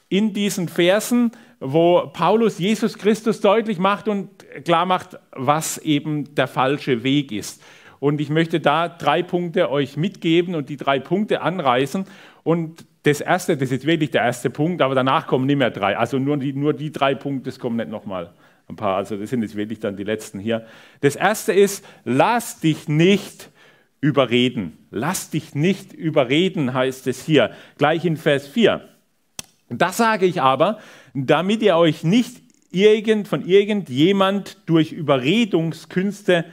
in 0.08 0.32
diesen 0.32 0.68
Versen, 0.68 1.32
wo 1.60 2.08
Paulus 2.10 2.58
Jesus 2.58 2.96
Christus 2.96 3.42
deutlich 3.42 3.78
macht 3.78 4.08
und 4.08 4.30
klar 4.64 4.86
macht, 4.86 5.18
was 5.32 5.76
eben 5.76 6.34
der 6.34 6.48
falsche 6.48 7.02
Weg 7.02 7.30
ist. 7.30 7.62
Und 8.00 8.22
ich 8.22 8.30
möchte 8.30 8.58
da 8.58 8.88
drei 8.88 9.22
Punkte 9.22 9.70
euch 9.70 9.98
mitgeben 9.98 10.54
und 10.54 10.70
die 10.70 10.78
drei 10.78 10.98
Punkte 10.98 11.42
anreißen. 11.42 12.06
Und 12.42 12.86
das 13.02 13.20
erste, 13.20 13.56
das 13.56 13.64
ist 13.64 13.70
jetzt 13.70 13.86
wirklich 13.86 14.10
der 14.10 14.22
erste 14.22 14.50
Punkt, 14.50 14.82
aber 14.82 14.94
danach 14.94 15.26
kommen 15.26 15.46
nicht 15.46 15.56
mehr 15.56 15.70
drei. 15.70 15.96
Also 15.96 16.18
nur 16.18 16.36
die, 16.36 16.52
nur 16.52 16.74
die 16.74 16.92
drei 16.92 17.14
Punkte, 17.14 17.50
das 17.50 17.58
kommt 17.58 17.76
nicht 17.76 17.88
nochmal 17.88 18.32
ein 18.68 18.76
paar, 18.76 18.96
also 18.96 19.16
das 19.16 19.30
sind 19.30 19.42
jetzt 19.42 19.56
wirklich 19.56 19.80
dann 19.80 19.96
die 19.96 20.04
letzten 20.04 20.38
hier. 20.38 20.66
Das 21.00 21.16
erste 21.16 21.52
ist, 21.52 21.84
lass 22.04 22.60
dich 22.60 22.88
nicht 22.88 23.50
überreden. 24.00 24.76
Lass 24.90 25.30
dich 25.30 25.54
nicht 25.54 25.92
überreden, 25.92 26.74
heißt 26.74 27.06
es 27.06 27.24
hier, 27.24 27.50
gleich 27.78 28.04
in 28.04 28.16
Vers 28.16 28.46
4. 28.46 28.86
Das 29.70 29.96
sage 29.96 30.26
ich 30.26 30.40
aber, 30.40 30.78
damit 31.14 31.62
ihr 31.62 31.76
euch 31.76 32.04
nicht 32.04 32.42
irgend, 32.70 33.28
von 33.28 33.46
irgendjemand 33.46 34.58
durch 34.66 34.92
Überredungskünste 34.92 36.44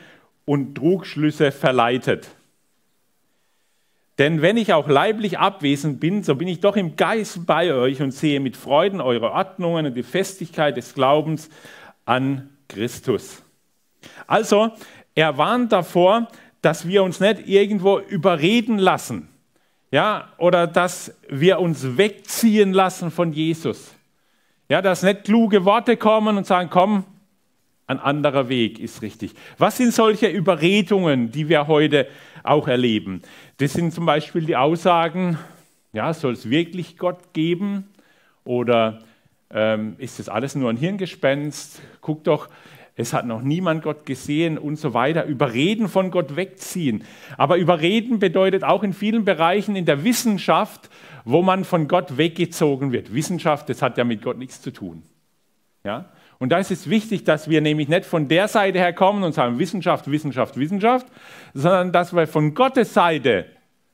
und 0.45 0.75
Trugschlüsse 0.75 1.51
verleitet. 1.51 2.29
Denn 4.17 4.41
wenn 4.41 4.55
ich 4.55 4.71
auch 4.73 4.87
leiblich 4.87 5.39
abwesend 5.39 5.99
bin, 5.99 6.23
so 6.23 6.35
bin 6.35 6.47
ich 6.47 6.61
doch 6.61 6.77
im 6.77 6.95
Geist 6.95 7.45
bei 7.45 7.73
euch 7.73 8.01
und 8.01 8.11
sehe 8.11 8.39
mit 8.39 8.55
Freuden 8.55 9.01
eure 9.01 9.31
Ordnungen 9.31 9.87
und 9.87 9.93
die 9.93 10.03
Festigkeit 10.03 10.77
des 10.77 10.93
Glaubens 10.93 11.49
an 12.05 12.49
Christus. 12.69 13.43
Also, 14.25 14.71
er 15.15 15.37
warnt 15.37 15.71
davor, 15.71 16.27
dass 16.61 16.87
wir 16.87 17.03
uns 17.03 17.19
nicht 17.19 17.47
irgendwo 17.47 17.99
überreden 17.99 18.77
lassen, 18.77 19.27
ja, 19.91 20.29
oder 20.37 20.65
dass 20.65 21.13
wir 21.29 21.59
uns 21.59 21.97
wegziehen 21.97 22.73
lassen 22.73 23.11
von 23.11 23.33
Jesus. 23.33 23.93
Ja, 24.67 24.81
dass 24.81 25.03
nicht 25.03 25.25
kluge 25.25 25.63
Worte 25.63 25.95
kommen 25.95 26.37
und 26.37 26.47
sagen, 26.47 26.69
komm, 26.71 27.05
ein 27.87 27.99
anderer 27.99 28.49
Weg 28.49 28.79
ist 28.79 29.03
richtig. 29.03 29.33
Was 29.59 29.77
sind 29.77 29.93
solche 29.93 30.27
Überredungen, 30.27 31.31
die 31.31 31.49
wir 31.49 31.67
heute 31.67 32.07
auch 32.47 32.67
erleben? 32.67 33.21
Das 33.57 33.73
sind 33.73 33.93
zum 33.93 34.05
Beispiel 34.05 34.45
die 34.45 34.55
Aussagen, 34.55 35.37
ja, 35.93 36.13
soll 36.13 36.33
es 36.33 36.49
wirklich 36.49 36.97
Gott 36.97 37.33
geben? 37.33 37.89
Oder 38.43 38.99
ähm, 39.49 39.95
ist 39.97 40.19
das 40.19 40.29
alles 40.29 40.55
nur 40.55 40.69
ein 40.69 40.77
Hirngespenst? 40.77 41.81
Guck 42.01 42.23
doch, 42.25 42.49
es 42.97 43.13
hat 43.13 43.25
noch 43.25 43.41
niemand 43.41 43.83
Gott 43.83 44.05
gesehen 44.05 44.57
und 44.57 44.77
so 44.77 44.93
weiter. 44.93 45.25
Überreden 45.25 45.89
von 45.89 46.11
Gott 46.11 46.35
wegziehen. 46.35 47.03
Aber 47.37 47.57
überreden 47.57 48.19
bedeutet 48.19 48.63
auch 48.63 48.83
in 48.83 48.93
vielen 48.93 49.25
Bereichen 49.25 49.75
in 49.75 49.85
der 49.85 50.03
Wissenschaft, 50.05 50.89
wo 51.25 51.41
man 51.41 51.65
von 51.65 51.87
Gott 51.87 52.17
weggezogen 52.17 52.93
wird. 52.93 53.13
Wissenschaft, 53.13 53.67
das 53.67 53.81
hat 53.81 53.97
ja 53.97 54.05
mit 54.05 54.21
Gott 54.21 54.37
nichts 54.37 54.61
zu 54.61 54.71
tun. 54.71 55.03
Ja? 55.83 56.05
Und 56.39 56.49
da 56.49 56.59
ist 56.59 56.71
es 56.71 56.89
wichtig, 56.89 57.23
dass 57.23 57.49
wir 57.49 57.61
nämlich 57.61 57.87
nicht 57.87 58.05
von 58.05 58.27
der 58.27 58.47
Seite 58.47 58.79
her 58.79 58.93
kommen 58.93 59.23
und 59.23 59.33
sagen 59.33 59.57
Wissenschaft, 59.59 60.09
Wissenschaft, 60.09 60.57
Wissenschaft, 60.57 61.07
sondern 61.53 61.91
dass 61.91 62.13
wir 62.13 62.27
von 62.27 62.53
Gottes 62.53 62.93
Seite 62.93 63.45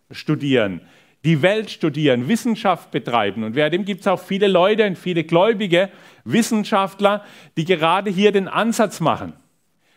studieren 0.10 0.82
die 1.24 1.42
Welt 1.42 1.70
studieren, 1.70 2.28
Wissenschaft 2.28 2.92
betreiben. 2.92 3.44
Und 3.44 3.56
währenddem 3.56 3.86
gibt 3.86 4.02
es 4.02 4.08
auch 4.08 4.20
viele 4.20 4.48
Leute 4.48 4.86
und 4.88 4.98
viele 4.98 5.24
gläubige 5.24 5.90
Wissenschaftler, 6.24 7.24
die 7.58 7.66
gerade 7.66 8.10
hier 8.10 8.32
den 8.32 8.48
Ansatz 8.48 9.00
machen. 9.00 9.34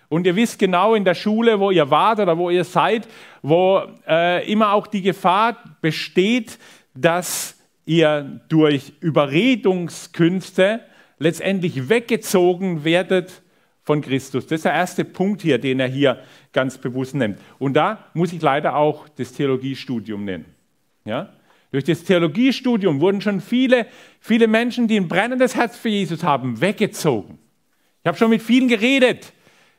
Und 0.08 0.26
ihr 0.26 0.36
wisst 0.36 0.58
genau 0.58 0.94
in 0.94 1.04
der 1.04 1.14
Schule, 1.14 1.58
wo 1.60 1.70
ihr 1.70 1.90
wart 1.90 2.20
oder 2.20 2.36
wo 2.36 2.50
ihr 2.50 2.64
seid, 2.64 3.08
wo 3.42 3.82
äh, 4.06 4.50
immer 4.50 4.74
auch 4.74 4.86
die 4.86 5.02
Gefahr 5.02 5.56
besteht, 5.80 6.58
dass 6.94 7.58
ihr 7.86 8.40
durch 8.48 8.92
Überredungskünste 9.00 10.80
letztendlich 11.24 11.88
weggezogen 11.88 12.84
werdet 12.84 13.42
von 13.82 14.00
Christus. 14.00 14.46
Das 14.46 14.58
ist 14.58 14.64
der 14.64 14.74
erste 14.74 15.04
Punkt 15.04 15.42
hier, 15.42 15.58
den 15.58 15.80
er 15.80 15.88
hier 15.88 16.20
ganz 16.52 16.78
bewusst 16.78 17.14
nennt. 17.14 17.38
Und 17.58 17.74
da 17.74 18.06
muss 18.14 18.32
ich 18.32 18.40
leider 18.40 18.76
auch 18.76 19.08
das 19.08 19.32
Theologiestudium 19.32 20.24
nennen. 20.24 20.44
Ja? 21.04 21.32
Durch 21.72 21.84
das 21.84 22.04
Theologiestudium 22.04 23.00
wurden 23.00 23.20
schon 23.20 23.40
viele, 23.40 23.86
viele 24.20 24.46
Menschen, 24.46 24.86
die 24.86 24.96
ein 24.96 25.08
brennendes 25.08 25.56
Herz 25.56 25.76
für 25.76 25.88
Jesus 25.88 26.22
haben, 26.22 26.60
weggezogen. 26.60 27.38
Ich 28.02 28.06
habe 28.06 28.16
schon 28.16 28.30
mit 28.30 28.42
vielen 28.42 28.68
geredet, 28.68 29.32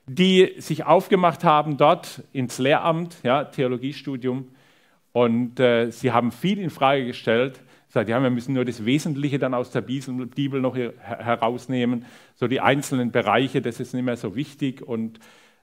die 0.07 0.55
sich 0.57 0.83
aufgemacht 0.83 1.43
haben 1.43 1.77
dort 1.77 2.23
ins 2.33 2.57
Lehramt, 2.57 3.17
ja, 3.23 3.45
Theologiestudium, 3.45 4.49
und 5.13 5.59
äh, 5.59 5.91
sie 5.91 6.11
haben 6.11 6.31
viel 6.31 6.59
in 6.59 6.69
Frage 6.69 7.05
gestellt. 7.05 7.61
Sagt, 7.95 8.09
ja, 8.09 8.21
wir 8.21 8.29
müssen 8.29 8.53
nur 8.53 8.65
das 8.65 8.83
Wesentliche 8.83 9.39
dann 9.39 9.53
aus 9.53 9.71
der 9.71 9.79
Bibel 9.79 10.59
noch 10.59 10.75
herausnehmen. 10.75 12.03
So 12.35 12.49
die 12.49 12.59
einzelnen 12.59 13.13
Bereiche, 13.13 13.61
das 13.61 13.79
ist 13.79 13.93
nicht 13.93 14.03
mehr 14.03 14.17
so 14.17 14.35
wichtig. 14.35 14.81
Und 14.81 15.19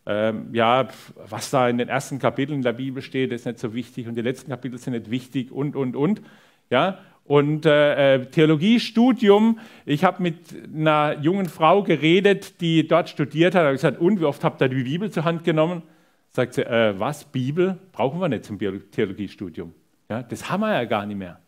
ähm, 0.07 0.49
ja, 0.55 0.89
was 1.29 1.51
da 1.51 1.69
in 1.69 1.77
den 1.77 1.91
ersten 1.91 2.19
Kapiteln 2.19 2.63
der 2.63 2.73
Bibel 2.73 3.03
steht, 3.03 3.33
ist 3.33 3.45
nicht 3.45 3.59
so 3.59 3.75
wichtig 3.75 4.09
und 4.09 4.15
die 4.15 4.23
letzten 4.23 4.51
Kapitel 4.51 4.79
sind 4.79 4.95
nicht 4.95 5.11
wichtig 5.11 5.53
und, 5.53 5.77
und, 5.77 5.95
und. 5.95 6.23
Ja, 6.71 7.01
und 7.25 7.67
äh, 7.67 8.15
äh 8.15 8.25
Theologiestudium, 8.25 9.59
ich 9.85 10.03
habe 10.03 10.23
mit 10.23 10.39
einer 10.75 11.19
jungen 11.21 11.51
Frau 11.51 11.83
geredet, 11.83 12.63
die 12.63 12.89
dort 12.89 13.11
studiert 13.11 13.55
hat, 13.55 13.65
habe 13.65 13.73
gesagt, 13.73 14.01
und 14.01 14.21
wie 14.21 14.25
oft 14.25 14.43
habt 14.43 14.63
ihr 14.63 14.71
die 14.71 14.85
Bibel 14.85 15.11
zur 15.11 15.25
Hand 15.25 15.45
genommen? 15.45 15.83
Sagt 16.31 16.55
sie, 16.55 16.63
äh, 16.63 16.99
was, 16.99 17.25
Bibel? 17.25 17.79
Brauchen 17.93 18.21
wir 18.21 18.31
nicht 18.31 18.47
zum 18.47 18.59
Theologiestudium. 18.59 19.75
Ja, 20.09 20.23
das 20.23 20.49
haben 20.49 20.63
wir 20.63 20.73
ja 20.73 20.87
gar 20.87 21.05
nicht 21.05 21.19
mehr. 21.19 21.39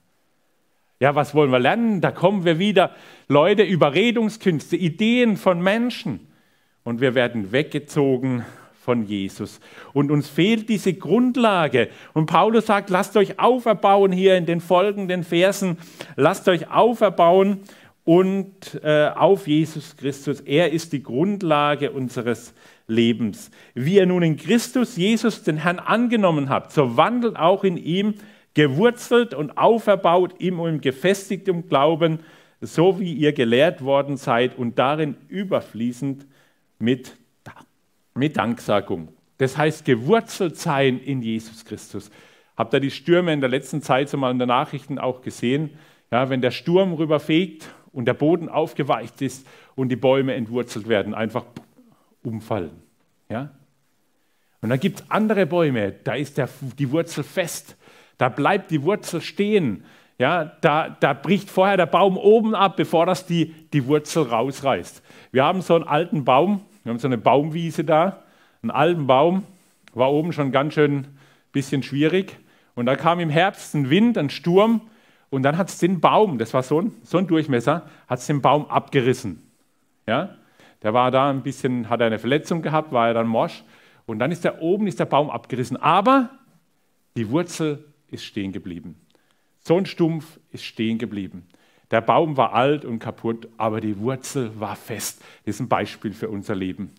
Ja, 1.05 1.15
was 1.15 1.35
wollen 1.35 1.51
wir 1.51 1.59
lernen? 1.59 2.01
Da 2.01 2.11
kommen 2.11 2.47
wir 2.47 2.59
wieder, 2.59 2.93
Leute, 3.29 3.63
Überredungskünste, 3.63 4.75
Ideen 4.75 5.37
von 5.37 5.61
Menschen 5.61 6.19
und 6.83 7.03
wir 7.03 7.15
werden 7.15 7.53
weggezogen 7.53 8.43
von 8.81 9.05
Jesus. 9.05 9.61
Und 9.93 10.11
uns 10.11 10.31
fehlt 10.31 10.71
diese 10.71 10.95
Grundlage. 10.95 11.91
Und 12.15 12.25
Paulus 12.25 12.65
sagt, 12.65 12.89
lasst 12.89 13.19
euch 13.19 13.39
auferbauen 13.39 14.13
hier 14.13 14.39
in 14.39 14.47
den 14.47 14.63
folgenden 14.63 15.25
Versen, 15.25 15.77
lasst 16.17 16.49
euch 16.49 16.71
auferbauen 16.71 17.61
und 18.05 18.81
äh, 18.83 19.11
auf 19.15 19.47
Jesus 19.47 19.99
Christus. 19.99 20.41
Er 20.41 20.73
ist 20.73 20.95
die 20.95 21.03
Grundlage 21.03 21.91
unseres 21.91 22.55
Lebens. 22.87 23.51
Wie 23.75 23.97
ihr 23.97 24.07
nun 24.07 24.23
in 24.23 24.39
Christus 24.39 24.97
Jesus 24.97 25.43
den 25.43 25.59
Herrn 25.59 25.81
angenommen 25.81 26.49
habt, 26.49 26.73
so 26.73 26.97
wandelt 26.97 27.37
auch 27.37 27.63
in 27.63 27.77
ihm, 27.77 28.15
gewurzelt 28.55 29.35
und 29.35 29.59
auferbaut 29.59 30.41
ihm 30.41 30.61
und 30.61 30.81
gefestigt 30.81 31.49
im 31.49 31.69
Glauben, 31.69 32.21
so 32.61 33.01
wie 33.01 33.13
ihr 33.13 33.33
gelehrt 33.33 33.83
worden 33.83 34.17
seid 34.17 34.57
und 34.57 34.79
darin 34.79 35.17
überfließend 35.29 36.27
mit, 36.79 37.17
mit 38.15 38.37
Danksagung. 38.37 39.09
Das 39.39 39.57
heißt, 39.57 39.85
gewurzelt 39.85 40.57
sein 40.57 40.99
in 41.01 41.21
Jesus 41.21 41.65
Christus. 41.65 42.11
Habt 42.57 42.73
ihr 42.73 42.81
die 42.81 42.93
Stürme 42.93 43.33
in 43.33 43.41
der 43.41 43.51
letzten 43.51 43.83
Zeit 43.83 44.09
so 44.09 44.17
mal 44.17 44.31
in 44.31 44.39
den 44.39 44.49
Nachrichten 44.49 44.99
auch 44.99 45.23
gesehen? 45.23 45.71
Ja, 46.13 46.31
wenn 46.31 46.41
der 46.41 46.53
Sturm 46.53 46.93
rüberfegt 46.93 47.69
und 47.93 48.07
der 48.07 48.15
Boden 48.15 48.49
aufgeweicht 48.49 49.21
ist 49.23 49.47
und 49.75 49.89
die 49.89 49.97
Bäume 49.97 50.35
entwurzelt 50.35 50.89
werden, 50.89 51.15
einfach 51.15 51.45
umfallen. 52.23 52.83
Ja? 53.29 53.51
Und 54.63 54.71
dann 54.71 54.79
gibt 54.79 55.01
es 55.01 55.11
andere 55.11 55.47
Bäume, 55.47 55.93
da 56.05 56.15
ist 56.15 56.39
der, 56.39 56.49
die 56.79 56.91
Wurzel 56.91 57.25
fest, 57.25 57.77
da 58.19 58.29
bleibt 58.29 58.71
die 58.71 58.83
Wurzel 58.83 59.21
stehen. 59.21 59.85
Ja, 60.19 60.53
da, 60.61 60.97
da 61.01 61.13
bricht 61.13 61.51
vorher 61.51 61.77
der 61.77 61.87
Baum 61.87 62.17
oben 62.17 62.55
ab, 62.55 62.77
bevor 62.77 63.05
das 63.07 63.27
die, 63.27 63.53
die 63.73 63.87
Wurzel 63.87 64.25
rausreißt. 64.25 65.03
Wir 65.33 65.45
haben 65.45 65.61
so 65.61 65.75
einen 65.75 65.85
alten 65.85 66.25
Baum, 66.25 66.61
wir 66.85 66.91
haben 66.91 66.99
so 66.99 67.09
eine 67.09 67.19
Baumwiese 67.19 67.85
da, 67.85 68.23
einen 68.63 68.71
alten 68.71 69.07
Baum, 69.07 69.43
war 69.93 70.13
oben 70.13 70.33
schon 70.33 70.53
ganz 70.53 70.75
schön 70.75 71.09
bisschen 71.53 71.83
schwierig. 71.83 72.37
Und 72.75 72.87
da 72.87 72.97
kam 72.97 73.21
im 73.21 73.31
Herbst 73.31 73.75
ein 73.75 73.91
Wind, 73.91 74.19
ein 74.19 74.31
Sturm 74.31 74.83
und 75.31 75.43
dann 75.43 75.57
hat 75.57 75.69
es 75.69 75.79
den 75.79 76.01
Baum, 76.01 76.39
das 76.39 76.53
war 76.55 76.63
so 76.63 76.81
ein, 76.81 76.93
so 77.03 77.19
ein 77.19 77.27
Durchmesser, 77.27 77.89
hat 78.07 78.19
es 78.19 78.27
den 78.27 78.43
Baum 78.43 78.67
abgerissen. 78.67 79.43
Ja? 80.07 80.37
Der 80.83 80.93
war 80.93 81.11
da 81.11 81.31
ein 81.31 81.43
bisschen, 81.43 81.89
hat 81.89 82.03
eine 82.03 82.19
Verletzung 82.19 82.63
gehabt, 82.63 82.93
war 82.93 83.09
er 83.09 83.15
dann 83.15 83.27
morsch. 83.27 83.65
Und 84.07 84.19
dann 84.19 84.31
ist 84.31 84.45
der 84.45 84.61
oben, 84.61 84.87
ist 84.87 85.01
der 85.01 85.07
Baum 85.07 85.31
abgerissen. 85.31 85.77
Aber 85.79 86.29
die 87.17 87.31
Wurzel 87.31 87.85
ist 88.15 88.25
stehen 88.25 88.53
geblieben. 88.53 88.97
So 89.61 89.77
ein 89.77 89.87
Stumpf 89.87 90.39
ist 90.51 90.65
stehen 90.65 90.99
geblieben. 90.99 91.47
Der 91.91 92.01
Baum 92.01 92.37
war 92.37 92.55
alt 92.55 92.85
und 92.85 92.99
kaputt, 92.99 93.49
aber 93.57 93.81
die 93.81 93.99
Wurzel 93.99 94.59
war 94.59 94.77
fest. 94.77 95.23
Das 95.45 95.57
ist 95.57 95.61
ein 95.61 95.69
Beispiel 95.69 96.13
für 96.13 96.29
unser 96.29 96.55
Leben. 96.55 96.91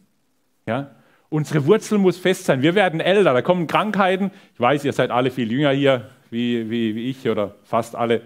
Ja? 0.65 0.91
Unsere 1.29 1.65
Wurzel 1.65 1.97
muss 1.97 2.17
fest 2.17 2.45
sein. 2.45 2.61
Wir 2.61 2.75
werden 2.75 2.99
älter, 2.99 3.33
da 3.33 3.41
kommen 3.41 3.67
Krankheiten. 3.67 4.31
Ich 4.53 4.59
weiß, 4.59 4.85
ihr 4.85 4.93
seid 4.93 5.11
alle 5.11 5.31
viel 5.31 5.51
jünger 5.51 5.71
hier, 5.71 6.09
wie, 6.29 6.69
wie, 6.69 6.95
wie 6.95 7.09
ich 7.09 7.27
oder 7.27 7.55
fast 7.63 7.95
alle. 7.95 8.21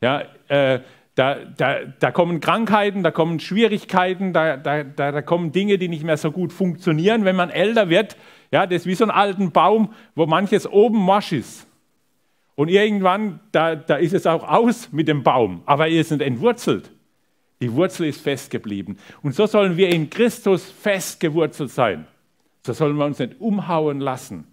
Ja, 0.00 0.22
äh, 0.48 0.80
da, 1.14 1.36
da, 1.56 1.80
da, 2.00 2.10
kommen 2.10 2.40
Krankheiten, 2.40 3.02
da 3.02 3.10
kommen 3.10 3.38
Schwierigkeiten, 3.38 4.32
da, 4.32 4.56
da, 4.56 5.22
kommen 5.22 5.52
Dinge, 5.52 5.78
die 5.78 5.88
nicht 5.88 6.04
mehr 6.04 6.16
so 6.16 6.32
gut 6.32 6.52
funktionieren. 6.52 7.24
Wenn 7.24 7.36
man 7.36 7.50
älter 7.50 7.88
wird, 7.88 8.16
ja, 8.50 8.66
das 8.66 8.82
ist 8.82 8.86
wie 8.86 8.94
so 8.94 9.04
ein 9.04 9.10
alten 9.10 9.52
Baum, 9.52 9.92
wo 10.14 10.26
manches 10.26 10.66
oben 10.66 10.98
morsch 10.98 11.32
ist. 11.32 11.66
Und 12.56 12.68
irgendwann, 12.68 13.40
da, 13.52 13.74
da 13.74 13.96
ist 13.96 14.14
es 14.14 14.26
auch 14.26 14.48
aus 14.48 14.92
mit 14.92 15.08
dem 15.08 15.22
Baum, 15.22 15.62
aber 15.66 15.88
ihr 15.88 16.04
sind 16.04 16.22
entwurzelt. 16.22 16.90
Die 17.60 17.72
Wurzel 17.72 18.06
ist 18.06 18.20
festgeblieben. 18.20 18.98
Und 19.22 19.34
so 19.34 19.46
sollen 19.46 19.76
wir 19.76 19.88
in 19.88 20.10
Christus 20.10 20.70
festgewurzelt 20.70 21.70
sein. 21.70 22.06
So 22.66 22.72
sollen 22.72 22.96
wir 22.96 23.04
uns 23.04 23.18
nicht 23.18 23.40
umhauen 23.40 24.00
lassen, 24.00 24.46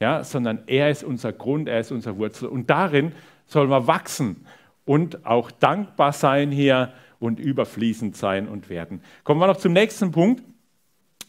ja, 0.00 0.24
sondern 0.24 0.60
er 0.66 0.90
ist 0.90 1.04
unser 1.04 1.32
Grund, 1.32 1.68
er 1.68 1.80
ist 1.80 1.92
unser 1.92 2.16
Wurzel. 2.18 2.48
Und 2.48 2.70
darin 2.70 3.12
sollen 3.46 3.70
wir 3.70 3.86
wachsen 3.86 4.46
und 4.84 5.26
auch 5.26 5.50
dankbar 5.50 6.12
sein 6.12 6.50
hier 6.50 6.92
und 7.18 7.38
überfließend 7.38 8.16
sein 8.16 8.48
und 8.48 8.68
werden. 8.68 9.00
Kommen 9.24 9.40
wir 9.40 9.46
noch 9.46 9.56
zum 9.58 9.72
nächsten 9.72 10.10
Punkt. 10.10 10.42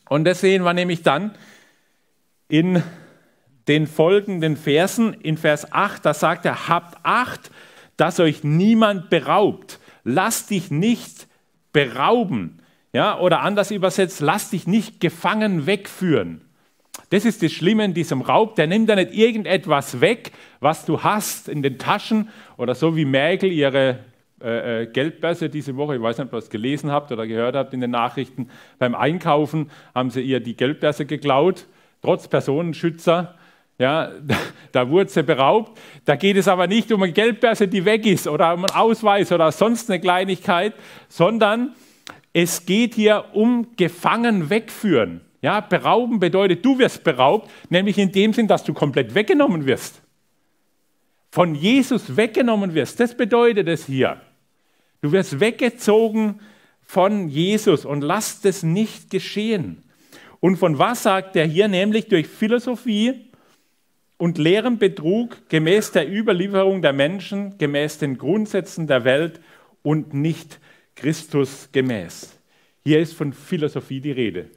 Und 0.09 0.23
das 0.25 0.41
sehen 0.41 0.63
wir 0.63 0.73
nämlich 0.73 1.03
dann 1.03 1.31
in 2.47 2.81
den 3.67 3.87
folgenden 3.87 4.57
Versen. 4.57 5.13
In 5.13 5.37
Vers 5.37 5.71
8, 5.71 6.05
da 6.05 6.13
sagt 6.13 6.45
er, 6.45 6.67
habt 6.67 6.97
Acht, 7.03 7.51
dass 7.97 8.19
euch 8.19 8.43
niemand 8.43 9.09
beraubt. 9.09 9.79
Lasst 10.03 10.49
dich 10.51 10.71
nicht 10.71 11.27
berauben. 11.73 12.61
Ja, 12.93 13.19
oder 13.19 13.41
anders 13.41 13.71
übersetzt, 13.71 14.21
lass 14.21 14.49
dich 14.49 14.65
nicht 14.65 14.99
gefangen 14.99 15.65
wegführen. 15.65 16.41
Das 17.09 17.25
ist 17.25 17.43
das 17.43 17.51
Schlimme 17.51 17.85
in 17.85 17.93
diesem 17.93 18.21
Raub. 18.21 18.55
Der 18.55 18.67
nimmt 18.67 18.89
ja 18.89 18.95
nicht 18.95 19.13
irgendetwas 19.13 20.01
weg, 20.01 20.31
was 20.59 20.85
du 20.85 21.03
hast 21.03 21.47
in 21.47 21.61
den 21.61 21.77
Taschen 21.77 22.29
oder 22.57 22.75
so 22.75 22.95
wie 22.95 23.05
Merkel 23.05 23.51
ihre 23.51 23.99
äh, 24.41 24.83
äh, 24.83 24.85
Geldbörse 24.87 25.49
diese 25.49 25.75
Woche, 25.77 25.95
ich 25.95 26.01
weiß 26.01 26.17
nicht, 26.17 26.27
ob 26.27 26.33
ihr 26.33 26.39
das 26.39 26.49
gelesen 26.49 26.91
habt 26.91 27.11
oder 27.11 27.25
gehört 27.25 27.55
habt 27.55 27.73
in 27.73 27.81
den 27.81 27.91
Nachrichten, 27.91 28.49
beim 28.77 28.93
Einkaufen 28.93 29.71
haben 29.95 30.11
sie 30.11 30.21
ihr 30.21 30.39
die 30.39 30.55
Geldbörse 30.55 31.05
geklaut, 31.05 31.65
trotz 32.03 32.27
Personenschützer. 32.27 33.35
Ja, 33.77 34.11
da 34.71 34.89
wurde 34.89 35.09
sie 35.09 35.23
beraubt. 35.23 35.79
Da 36.05 36.15
geht 36.15 36.37
es 36.37 36.47
aber 36.47 36.67
nicht 36.67 36.91
um 36.91 37.03
eine 37.03 37.13
Geldbörse, 37.13 37.67
die 37.67 37.85
weg 37.85 38.05
ist 38.05 38.27
oder 38.27 38.53
um 38.53 38.65
einen 38.65 38.75
Ausweis 38.75 39.31
oder 39.31 39.51
sonst 39.51 39.89
eine 39.89 39.99
Kleinigkeit, 39.99 40.73
sondern 41.09 41.75
es 42.33 42.65
geht 42.65 42.95
hier 42.95 43.25
um 43.33 43.75
Gefangen 43.75 44.49
wegführen. 44.49 45.21
Ja, 45.41 45.59
berauben 45.61 46.19
bedeutet, 46.19 46.65
du 46.65 46.79
wirst 46.79 47.03
beraubt, 47.03 47.49
nämlich 47.69 47.97
in 47.97 48.11
dem 48.11 48.33
Sinn, 48.33 48.47
dass 48.47 48.63
du 48.63 48.73
komplett 48.73 49.13
weggenommen 49.13 49.65
wirst. 49.65 50.01
Von 51.31 51.53
Jesus 51.53 52.17
weggenommen 52.17 52.73
wirst. 52.73 52.99
Das 52.99 53.15
bedeutet 53.15 53.67
es 53.67 53.85
hier. 53.85 54.19
Du 55.01 55.11
wirst 55.11 55.39
weggezogen 55.39 56.39
von 56.81 57.29
Jesus 57.29 57.85
und 57.85 58.01
lass 58.01 58.41
das 58.41 58.63
nicht 58.63 59.11
geschehen. 59.11 59.83
Und 60.39 60.57
von 60.57 60.79
was 60.79 61.03
sagt 61.03 61.35
er 61.35 61.45
hier? 61.45 61.67
Nämlich 61.67 62.07
durch 62.07 62.27
Philosophie 62.27 63.26
und 64.17 64.37
leeren 64.37 64.77
Betrug 64.77 65.49
gemäß 65.49 65.91
der 65.91 66.11
Überlieferung 66.11 66.81
der 66.81 66.93
Menschen, 66.93 67.57
gemäß 67.57 67.99
den 67.99 68.17
Grundsätzen 68.17 68.87
der 68.87 69.03
Welt 69.03 69.39
und 69.83 70.13
nicht 70.13 70.59
Christus 70.95 71.69
gemäß. 71.71 72.39
Hier 72.83 72.99
ist 72.99 73.13
von 73.13 73.33
Philosophie 73.33 74.01
die 74.01 74.11
Rede. 74.11 74.49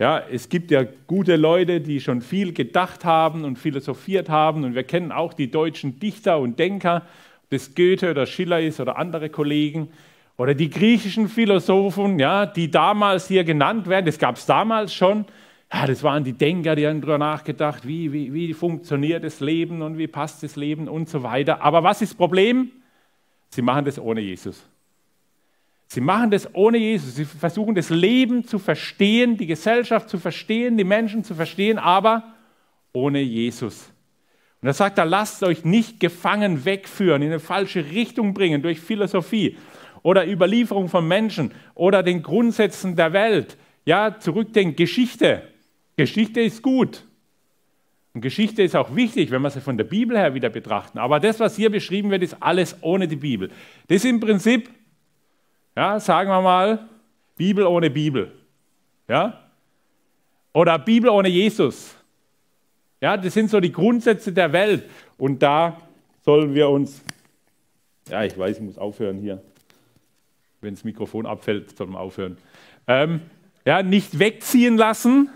Ja, 0.00 0.18
es 0.30 0.48
gibt 0.48 0.72
ja 0.72 0.84
gute 1.06 1.36
Leute, 1.36 1.80
die 1.80 2.00
schon 2.00 2.20
viel 2.20 2.52
gedacht 2.52 3.04
haben 3.04 3.44
und 3.44 3.58
philosophiert 3.58 4.28
haben. 4.28 4.64
Und 4.64 4.74
wir 4.74 4.82
kennen 4.82 5.12
auch 5.12 5.32
die 5.32 5.50
deutschen 5.50 6.00
Dichter 6.00 6.40
und 6.40 6.58
Denker, 6.58 7.06
ob 7.44 7.50
das 7.50 7.74
Goethe 7.76 8.10
oder 8.10 8.26
Schiller 8.26 8.60
ist 8.60 8.80
oder 8.80 8.98
andere 8.98 9.30
Kollegen. 9.30 9.90
Oder 10.36 10.54
die 10.54 10.68
griechischen 10.68 11.28
Philosophen, 11.28 12.18
ja, 12.18 12.44
die 12.44 12.72
damals 12.72 13.28
hier 13.28 13.44
genannt 13.44 13.86
werden. 13.86 14.06
Das 14.06 14.18
gab 14.18 14.36
es 14.36 14.46
damals 14.46 14.92
schon. 14.92 15.26
Ja, 15.74 15.88
das 15.88 16.04
waren 16.04 16.22
die 16.22 16.34
Denker, 16.34 16.76
die 16.76 16.86
haben 16.86 17.00
darüber 17.00 17.18
nachgedacht, 17.18 17.84
wie, 17.84 18.12
wie, 18.12 18.32
wie 18.32 18.54
funktioniert 18.54 19.24
das 19.24 19.40
Leben 19.40 19.82
und 19.82 19.98
wie 19.98 20.06
passt 20.06 20.44
das 20.44 20.54
Leben 20.54 20.86
und 20.86 21.08
so 21.08 21.24
weiter. 21.24 21.62
Aber 21.62 21.82
was 21.82 22.00
ist 22.00 22.12
das 22.12 22.16
Problem? 22.16 22.70
Sie 23.48 23.60
machen 23.60 23.84
das 23.84 23.98
ohne 23.98 24.20
Jesus. 24.20 24.64
Sie 25.88 26.00
machen 26.00 26.30
das 26.30 26.54
ohne 26.54 26.78
Jesus. 26.78 27.16
Sie 27.16 27.24
versuchen 27.24 27.74
das 27.74 27.90
Leben 27.90 28.46
zu 28.46 28.60
verstehen, 28.60 29.36
die 29.36 29.48
Gesellschaft 29.48 30.08
zu 30.08 30.18
verstehen, 30.18 30.76
die 30.76 30.84
Menschen 30.84 31.24
zu 31.24 31.34
verstehen, 31.34 31.78
aber 31.78 32.22
ohne 32.92 33.20
Jesus. 33.20 33.90
Und 34.62 34.68
er 34.68 34.74
sagt, 34.74 34.96
da 34.96 35.02
lasst 35.02 35.42
euch 35.42 35.64
nicht 35.64 35.98
gefangen 35.98 36.64
wegführen, 36.64 37.20
in 37.20 37.30
eine 37.30 37.40
falsche 37.40 37.84
Richtung 37.90 38.32
bringen 38.32 38.62
durch 38.62 38.78
Philosophie 38.78 39.56
oder 40.02 40.24
Überlieferung 40.24 40.88
von 40.88 41.08
Menschen 41.08 41.50
oder 41.74 42.04
den 42.04 42.22
Grundsätzen 42.22 42.94
der 42.94 43.12
Welt. 43.12 43.56
Ja, 43.84 44.20
zurückdenken, 44.20 44.76
Geschichte. 44.76 45.48
Geschichte 45.96 46.40
ist 46.40 46.62
gut. 46.62 47.04
Und 48.12 48.20
Geschichte 48.20 48.62
ist 48.62 48.76
auch 48.76 48.94
wichtig, 48.94 49.30
wenn 49.30 49.42
wir 49.42 49.50
sie 49.50 49.60
von 49.60 49.76
der 49.76 49.84
Bibel 49.84 50.16
her 50.16 50.34
wieder 50.34 50.48
betrachten. 50.48 50.98
Aber 50.98 51.18
das, 51.18 51.40
was 51.40 51.56
hier 51.56 51.70
beschrieben 51.70 52.10
wird, 52.10 52.22
ist 52.22 52.36
alles 52.40 52.76
ohne 52.80 53.08
die 53.08 53.16
Bibel. 53.16 53.50
Das 53.88 53.96
ist 53.96 54.04
im 54.04 54.20
Prinzip 54.20 54.70
ja, 55.76 55.98
sagen 55.98 56.30
wir 56.30 56.40
mal, 56.40 56.88
Bibel 57.36 57.66
ohne 57.66 57.90
Bibel. 57.90 58.32
Ja? 59.08 59.40
Oder 60.52 60.78
Bibel 60.78 61.10
ohne 61.10 61.28
Jesus. 61.28 61.96
Ja, 63.00 63.16
das 63.16 63.34
sind 63.34 63.50
so 63.50 63.60
die 63.60 63.72
Grundsätze 63.72 64.32
der 64.32 64.52
Welt. 64.52 64.88
Und 65.18 65.42
da 65.42 65.80
sollen 66.24 66.54
wir 66.54 66.68
uns, 66.68 67.02
ja, 68.08 68.22
ich 68.24 68.38
weiß, 68.38 68.58
ich 68.58 68.62
muss 68.62 68.78
aufhören 68.78 69.18
hier. 69.18 69.42
Wenn 70.60 70.74
das 70.74 70.84
Mikrofon 70.84 71.26
abfällt, 71.26 71.76
soll 71.76 71.88
man 71.88 71.96
aufhören. 71.96 72.38
Ähm, 72.86 73.20
ja, 73.66 73.82
nicht 73.82 74.18
wegziehen 74.18 74.76
lassen 74.76 75.28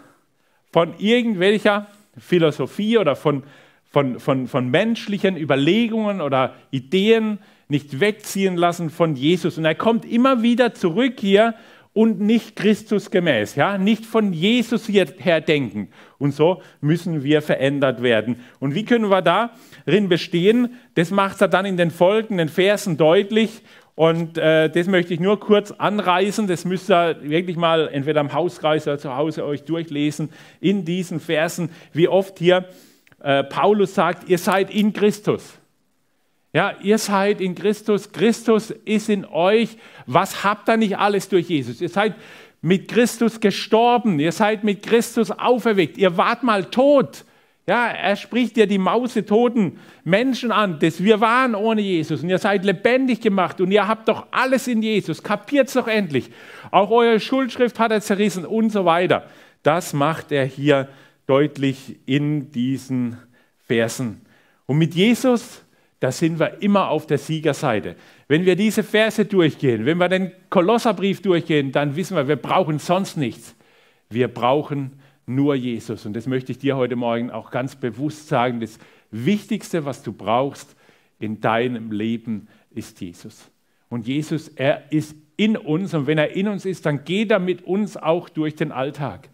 von 0.70 0.94
irgendwelcher 0.98 1.86
Philosophie 2.18 2.98
oder 2.98 3.16
von, 3.16 3.42
von, 3.90 4.20
von, 4.20 4.46
von 4.46 4.68
menschlichen 4.70 5.36
Überlegungen 5.36 6.20
oder 6.20 6.54
Ideen, 6.70 7.38
nicht 7.68 8.00
wegziehen 8.00 8.56
lassen 8.56 8.90
von 8.90 9.14
Jesus. 9.14 9.58
Und 9.58 9.64
er 9.64 9.74
kommt 9.74 10.04
immer 10.04 10.42
wieder 10.42 10.74
zurück 10.74 11.14
hier 11.18 11.54
und 11.92 12.20
nicht 12.20 12.54
Christus 12.54 13.10
gemäß, 13.10 13.56
ja, 13.56 13.76
nicht 13.76 14.06
von 14.06 14.32
Jesus 14.32 14.88
her 14.88 15.40
denken. 15.40 15.88
Und 16.18 16.32
so 16.32 16.62
müssen 16.80 17.24
wir 17.24 17.42
verändert 17.42 18.02
werden. 18.02 18.36
Und 18.60 18.74
wie 18.74 18.84
können 18.84 19.10
wir 19.10 19.22
darin 19.22 20.08
bestehen? 20.08 20.74
Das 20.94 21.10
macht 21.10 21.40
er 21.40 21.48
dann 21.48 21.66
in 21.66 21.76
den 21.76 21.90
folgenden 21.90 22.48
Versen 22.48 22.96
deutlich. 22.96 23.62
Und 23.98 24.38
äh, 24.38 24.70
das 24.70 24.86
möchte 24.86 25.12
ich 25.12 25.18
nur 25.18 25.40
kurz 25.40 25.72
anreißen. 25.72 26.46
Das 26.46 26.64
müsst 26.64 26.88
ihr 26.88 27.16
wirklich 27.20 27.56
mal 27.56 27.88
entweder 27.88 28.20
am 28.20 28.32
Hauskreis 28.32 28.86
oder 28.86 28.96
zu 28.96 29.16
Hause 29.16 29.44
euch 29.44 29.64
durchlesen 29.64 30.28
in 30.60 30.84
diesen 30.84 31.18
Versen, 31.18 31.70
wie 31.92 32.06
oft 32.06 32.38
hier 32.38 32.68
äh, 33.20 33.42
Paulus 33.42 33.96
sagt, 33.96 34.28
ihr 34.28 34.38
seid 34.38 34.72
in 34.72 34.92
Christus. 34.92 35.58
Ja, 36.52 36.76
ihr 36.80 36.98
seid 36.98 37.40
in 37.40 37.56
Christus. 37.56 38.12
Christus 38.12 38.70
ist 38.70 39.08
in 39.08 39.24
euch. 39.24 39.76
Was 40.06 40.44
habt 40.44 40.68
ihr 40.68 40.76
nicht 40.76 40.96
alles 40.96 41.28
durch 41.28 41.48
Jesus? 41.48 41.80
Ihr 41.80 41.88
seid 41.88 42.14
mit 42.62 42.86
Christus 42.86 43.40
gestorben. 43.40 44.20
Ihr 44.20 44.30
seid 44.30 44.62
mit 44.62 44.84
Christus 44.84 45.32
auferweckt. 45.32 45.98
Ihr 45.98 46.16
wart 46.16 46.44
mal 46.44 46.66
tot. 46.66 47.24
Ja, 47.68 47.88
er 47.88 48.16
spricht 48.16 48.56
ja 48.56 48.64
die 48.64 48.78
mausetoten 48.78 49.78
Menschen 50.02 50.52
an, 50.52 50.78
das 50.78 51.04
wir 51.04 51.20
waren 51.20 51.54
ohne 51.54 51.82
Jesus 51.82 52.22
und 52.22 52.30
ihr 52.30 52.38
seid 52.38 52.64
lebendig 52.64 53.20
gemacht 53.20 53.60
und 53.60 53.70
ihr 53.70 53.86
habt 53.86 54.08
doch 54.08 54.28
alles 54.30 54.68
in 54.68 54.80
Jesus. 54.80 55.22
Kapiert's 55.22 55.74
doch 55.74 55.86
endlich. 55.86 56.30
Auch 56.70 56.90
eure 56.90 57.20
Schuldschrift 57.20 57.78
hat 57.78 57.92
er 57.92 58.00
zerrissen 58.00 58.46
und 58.46 58.70
so 58.70 58.86
weiter. 58.86 59.26
Das 59.62 59.92
macht 59.92 60.32
er 60.32 60.46
hier 60.46 60.88
deutlich 61.26 61.96
in 62.06 62.50
diesen 62.52 63.18
Versen. 63.66 64.22
Und 64.64 64.78
mit 64.78 64.94
Jesus, 64.94 65.62
da 66.00 66.10
sind 66.10 66.40
wir 66.40 66.62
immer 66.62 66.88
auf 66.88 67.06
der 67.06 67.18
Siegerseite. 67.18 67.96
Wenn 68.28 68.46
wir 68.46 68.56
diese 68.56 68.82
Verse 68.82 69.26
durchgehen, 69.26 69.84
wenn 69.84 69.98
wir 69.98 70.08
den 70.08 70.32
Kolosserbrief 70.48 71.20
durchgehen, 71.20 71.70
dann 71.70 71.96
wissen 71.96 72.16
wir, 72.16 72.28
wir 72.28 72.36
brauchen 72.36 72.78
sonst 72.78 73.18
nichts. 73.18 73.54
Wir 74.08 74.28
brauchen 74.28 74.97
nur 75.28 75.54
Jesus. 75.54 76.06
Und 76.06 76.14
das 76.14 76.26
möchte 76.26 76.52
ich 76.52 76.58
dir 76.58 76.76
heute 76.76 76.96
Morgen 76.96 77.30
auch 77.30 77.50
ganz 77.50 77.76
bewusst 77.76 78.28
sagen. 78.28 78.60
Das 78.60 78.78
Wichtigste, 79.10 79.84
was 79.84 80.02
du 80.02 80.12
brauchst 80.12 80.74
in 81.18 81.40
deinem 81.40 81.92
Leben, 81.92 82.48
ist 82.70 83.00
Jesus. 83.00 83.50
Und 83.88 84.06
Jesus, 84.06 84.48
er 84.48 84.90
ist 84.90 85.14
in 85.36 85.56
uns. 85.56 85.94
Und 85.94 86.06
wenn 86.06 86.18
er 86.18 86.34
in 86.34 86.48
uns 86.48 86.64
ist, 86.64 86.86
dann 86.86 87.04
geht 87.04 87.30
er 87.30 87.38
mit 87.38 87.62
uns 87.62 87.96
auch 87.96 88.28
durch 88.28 88.56
den 88.56 88.72
Alltag. 88.72 89.28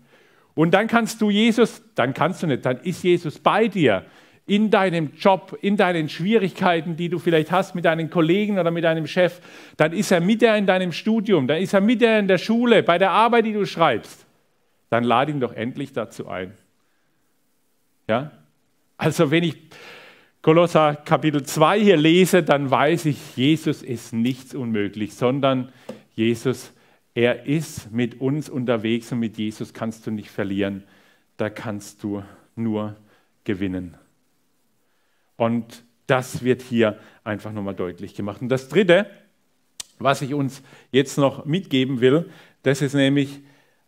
Und 0.55 0.73
dann 0.73 0.87
kannst 0.87 1.21
du 1.21 1.31
Jesus, 1.31 1.83
dann 1.95 2.15
kannst 2.15 2.43
du 2.43 2.47
nicht, 2.47 2.65
dann 2.65 2.79
ist 2.79 3.03
Jesus 3.03 3.39
bei 3.39 3.69
dir 3.69 4.05
in 4.47 4.71
deinem 4.71 5.13
Job, 5.17 5.59
in 5.63 5.77
deinen 5.77 6.09
Schwierigkeiten, 6.09 6.97
die 6.97 7.09
du 7.09 7.19
vielleicht 7.19 7.51
hast 7.51 7.75
mit 7.75 7.87
deinen 7.87 8.11
Kollegen 8.11 8.59
oder 8.59 8.71
mit 8.71 8.85
deinem 8.85 9.07
Chef, 9.07 9.41
dann 9.77 9.93
ist 9.93 10.13
er 10.13 10.21
mit 10.21 10.43
dir 10.43 10.55
in 10.55 10.67
deinem 10.67 10.93
Studium, 10.93 11.49
dann 11.49 11.63
ist 11.63 11.73
er 11.73 11.81
mit 11.81 12.03
dir 12.03 12.19
in 12.19 12.29
der 12.29 12.39
Schule, 12.39 12.83
bei 12.83 12.99
der 12.99 13.11
Arbeit, 13.11 13.47
die 13.47 13.55
du 13.55 13.65
schreibst 13.65 14.25
dann 14.95 15.03
lade 15.03 15.33
ihn 15.33 15.41
doch 15.41 15.53
endlich 15.53 15.93
dazu 15.93 16.29
ein. 16.29 16.53
Ja? 18.07 18.31
Also 18.97 19.33
wenn 19.33 19.43
ich 19.43 19.57
Kolosser 20.41 20.95
Kapitel 20.95 21.43
2 21.43 21.81
hier 21.81 21.97
lese, 21.97 22.45
dann 22.45 22.71
weiß 22.71 23.07
ich, 23.07 23.37
Jesus 23.37 23.83
ist 23.83 24.13
nichts 24.13 24.55
unmöglich, 24.55 25.15
sondern 25.15 25.73
Jesus, 26.15 26.73
er 27.13 27.45
ist 27.47 27.91
mit 27.91 28.21
uns 28.21 28.49
unterwegs 28.49 29.11
und 29.11 29.19
mit 29.19 29.37
Jesus 29.37 29.75
kannst 29.75 30.07
du 30.07 30.13
nicht 30.13 30.31
verlieren, 30.31 30.85
da 31.39 31.51
kannst 31.51 32.05
du 32.05 32.23
nur 32.55 32.95
gewinnen. 33.43 33.97
Und 35.37 35.83
das 36.07 36.45
wird 36.45 36.63
hier 36.63 37.01
einfach 37.25 37.51
nochmal 37.51 37.75
deutlich 37.75 38.15
gemacht. 38.15 38.43
Und 38.43 38.49
das 38.49 38.69
Dritte, 38.69 39.11
was 39.99 40.23
ich 40.23 40.35
uns 40.35 40.63
jetzt 40.93 41.19
noch 41.19 41.47
mitgeben 41.47 42.01
will, 42.01 42.31
das 42.63 42.81
ist 42.81 42.95
nämlich, 42.95 43.41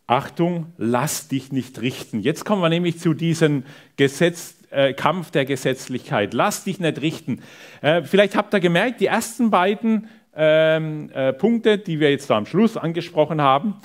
Achtung, 0.06 0.72
lass 0.78 1.28
dich 1.28 1.50
nicht 1.50 1.80
richten. 1.80 2.20
Jetzt 2.20 2.44
kommen 2.44 2.62
wir 2.62 2.68
nämlich 2.68 3.00
zu 3.00 3.12
diesem 3.12 3.64
Gesetz, 3.96 4.56
äh, 4.70 4.92
Kampf 4.92 5.30
der 5.30 5.44
Gesetzlichkeit. 5.44 6.32
Lass 6.32 6.64
dich 6.64 6.78
nicht 6.78 7.00
richten. 7.00 7.42
Äh, 7.82 8.02
vielleicht 8.02 8.36
habt 8.36 8.54
ihr 8.54 8.60
gemerkt, 8.60 9.00
die 9.00 9.06
ersten 9.06 9.50
beiden 9.50 10.08
ähm, 10.36 11.10
äh, 11.12 11.32
Punkte, 11.32 11.78
die 11.78 11.98
wir 11.98 12.10
jetzt 12.10 12.30
da 12.30 12.36
am 12.36 12.46
Schluss 12.46 12.76
angesprochen 12.76 13.40
haben, 13.40 13.76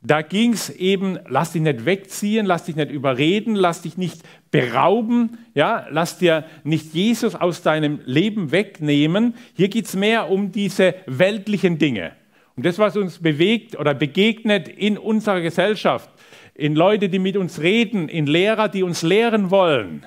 da 0.00 0.22
ging 0.22 0.52
es 0.52 0.70
eben, 0.70 1.18
lass 1.28 1.52
dich 1.52 1.62
nicht 1.62 1.84
wegziehen, 1.84 2.46
lass 2.46 2.64
dich 2.64 2.76
nicht 2.76 2.90
überreden, 2.90 3.56
lass 3.56 3.82
dich 3.82 3.96
nicht 3.98 4.22
berauben, 4.52 5.38
ja, 5.54 5.86
lass 5.90 6.18
dir 6.18 6.44
nicht 6.62 6.94
Jesus 6.94 7.34
aus 7.34 7.62
deinem 7.62 8.00
Leben 8.04 8.52
wegnehmen. 8.52 9.34
Hier 9.54 9.68
geht 9.68 9.86
es 9.86 9.96
mehr 9.96 10.30
um 10.30 10.52
diese 10.52 10.94
weltlichen 11.06 11.78
Dinge. 11.78 12.12
Und 12.58 12.66
das, 12.66 12.76
was 12.80 12.96
uns 12.96 13.20
bewegt 13.20 13.78
oder 13.78 13.94
begegnet 13.94 14.66
in 14.66 14.98
unserer 14.98 15.40
Gesellschaft, 15.40 16.10
in 16.54 16.74
Leute, 16.74 17.08
die 17.08 17.20
mit 17.20 17.36
uns 17.36 17.60
reden, 17.60 18.08
in 18.08 18.26
Lehrer, 18.26 18.68
die 18.68 18.82
uns 18.82 19.02
lehren 19.02 19.52
wollen. 19.52 20.04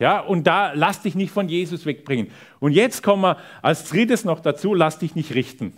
Ja, 0.00 0.18
und 0.18 0.48
da 0.48 0.72
lass 0.72 1.02
dich 1.02 1.14
nicht 1.14 1.30
von 1.30 1.48
Jesus 1.48 1.86
wegbringen. 1.86 2.32
Und 2.58 2.72
jetzt 2.72 3.04
kommen 3.04 3.22
wir 3.22 3.36
als 3.62 3.88
drittes 3.88 4.24
noch 4.24 4.40
dazu, 4.40 4.74
lass 4.74 4.98
dich 4.98 5.14
nicht 5.14 5.32
richten. 5.36 5.74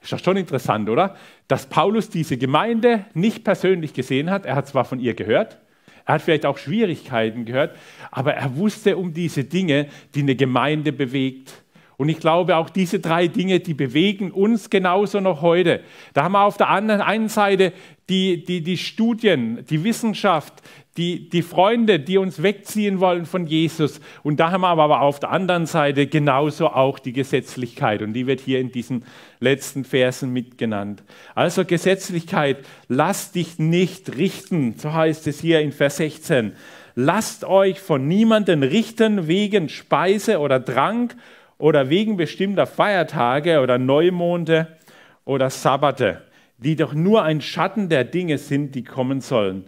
Ist 0.00 0.12
doch 0.12 0.20
schon 0.20 0.36
interessant, 0.36 0.88
oder? 0.88 1.16
Dass 1.48 1.66
Paulus 1.66 2.08
diese 2.08 2.36
Gemeinde 2.36 3.04
nicht 3.12 3.42
persönlich 3.42 3.94
gesehen 3.94 4.30
hat. 4.30 4.46
Er 4.46 4.54
hat 4.54 4.68
zwar 4.68 4.84
von 4.84 5.00
ihr 5.00 5.14
gehört, 5.14 5.58
er 6.04 6.14
hat 6.14 6.22
vielleicht 6.22 6.46
auch 6.46 6.58
Schwierigkeiten 6.58 7.44
gehört, 7.44 7.76
aber 8.12 8.34
er 8.34 8.56
wusste 8.56 8.96
um 8.96 9.12
diese 9.12 9.42
Dinge, 9.42 9.88
die 10.14 10.20
eine 10.20 10.36
Gemeinde 10.36 10.92
bewegt. 10.92 11.61
Und 11.96 12.08
ich 12.08 12.18
glaube, 12.18 12.56
auch 12.56 12.70
diese 12.70 13.00
drei 13.00 13.28
Dinge, 13.28 13.60
die 13.60 13.74
bewegen 13.74 14.30
uns 14.30 14.70
genauso 14.70 15.20
noch 15.20 15.42
heute. 15.42 15.80
Da 16.14 16.24
haben 16.24 16.32
wir 16.32 16.42
auf 16.42 16.56
der 16.56 16.70
einen 16.70 17.28
Seite 17.28 17.72
die, 18.08 18.44
die, 18.44 18.62
die 18.62 18.76
Studien, 18.76 19.64
die 19.68 19.84
Wissenschaft, 19.84 20.54
die, 20.96 21.30
die 21.30 21.42
Freunde, 21.42 21.98
die 21.98 22.18
uns 22.18 22.42
wegziehen 22.42 23.00
wollen 23.00 23.24
von 23.24 23.46
Jesus. 23.46 24.00
Und 24.22 24.40
da 24.40 24.50
haben 24.50 24.60
wir 24.60 24.68
aber 24.68 25.00
auf 25.00 25.20
der 25.20 25.30
anderen 25.30 25.64
Seite 25.64 26.06
genauso 26.06 26.68
auch 26.68 26.98
die 26.98 27.14
Gesetzlichkeit. 27.14 28.02
Und 28.02 28.12
die 28.12 28.26
wird 28.26 28.40
hier 28.40 28.60
in 28.60 28.72
diesen 28.72 29.04
letzten 29.40 29.84
Versen 29.84 30.32
mitgenannt. 30.32 31.02
Also 31.34 31.64
Gesetzlichkeit, 31.64 32.58
lass 32.88 33.32
dich 33.32 33.58
nicht 33.58 34.16
richten, 34.16 34.74
so 34.76 34.92
heißt 34.92 35.26
es 35.26 35.40
hier 35.40 35.60
in 35.60 35.72
Vers 35.72 35.96
16. 35.96 36.52
Lasst 36.94 37.44
euch 37.44 37.80
von 37.80 38.06
niemanden 38.06 38.62
richten 38.62 39.26
wegen 39.26 39.70
Speise 39.70 40.40
oder 40.40 40.62
Trank 40.62 41.16
oder 41.62 41.90
wegen 41.90 42.16
bestimmter 42.16 42.66
Feiertage 42.66 43.60
oder 43.60 43.78
Neumonde 43.78 44.66
oder 45.24 45.48
Sabbate, 45.48 46.22
die 46.58 46.74
doch 46.74 46.92
nur 46.92 47.22
ein 47.22 47.40
Schatten 47.40 47.88
der 47.88 48.02
Dinge 48.02 48.38
sind, 48.38 48.74
die 48.74 48.82
kommen 48.82 49.20
sollen, 49.20 49.66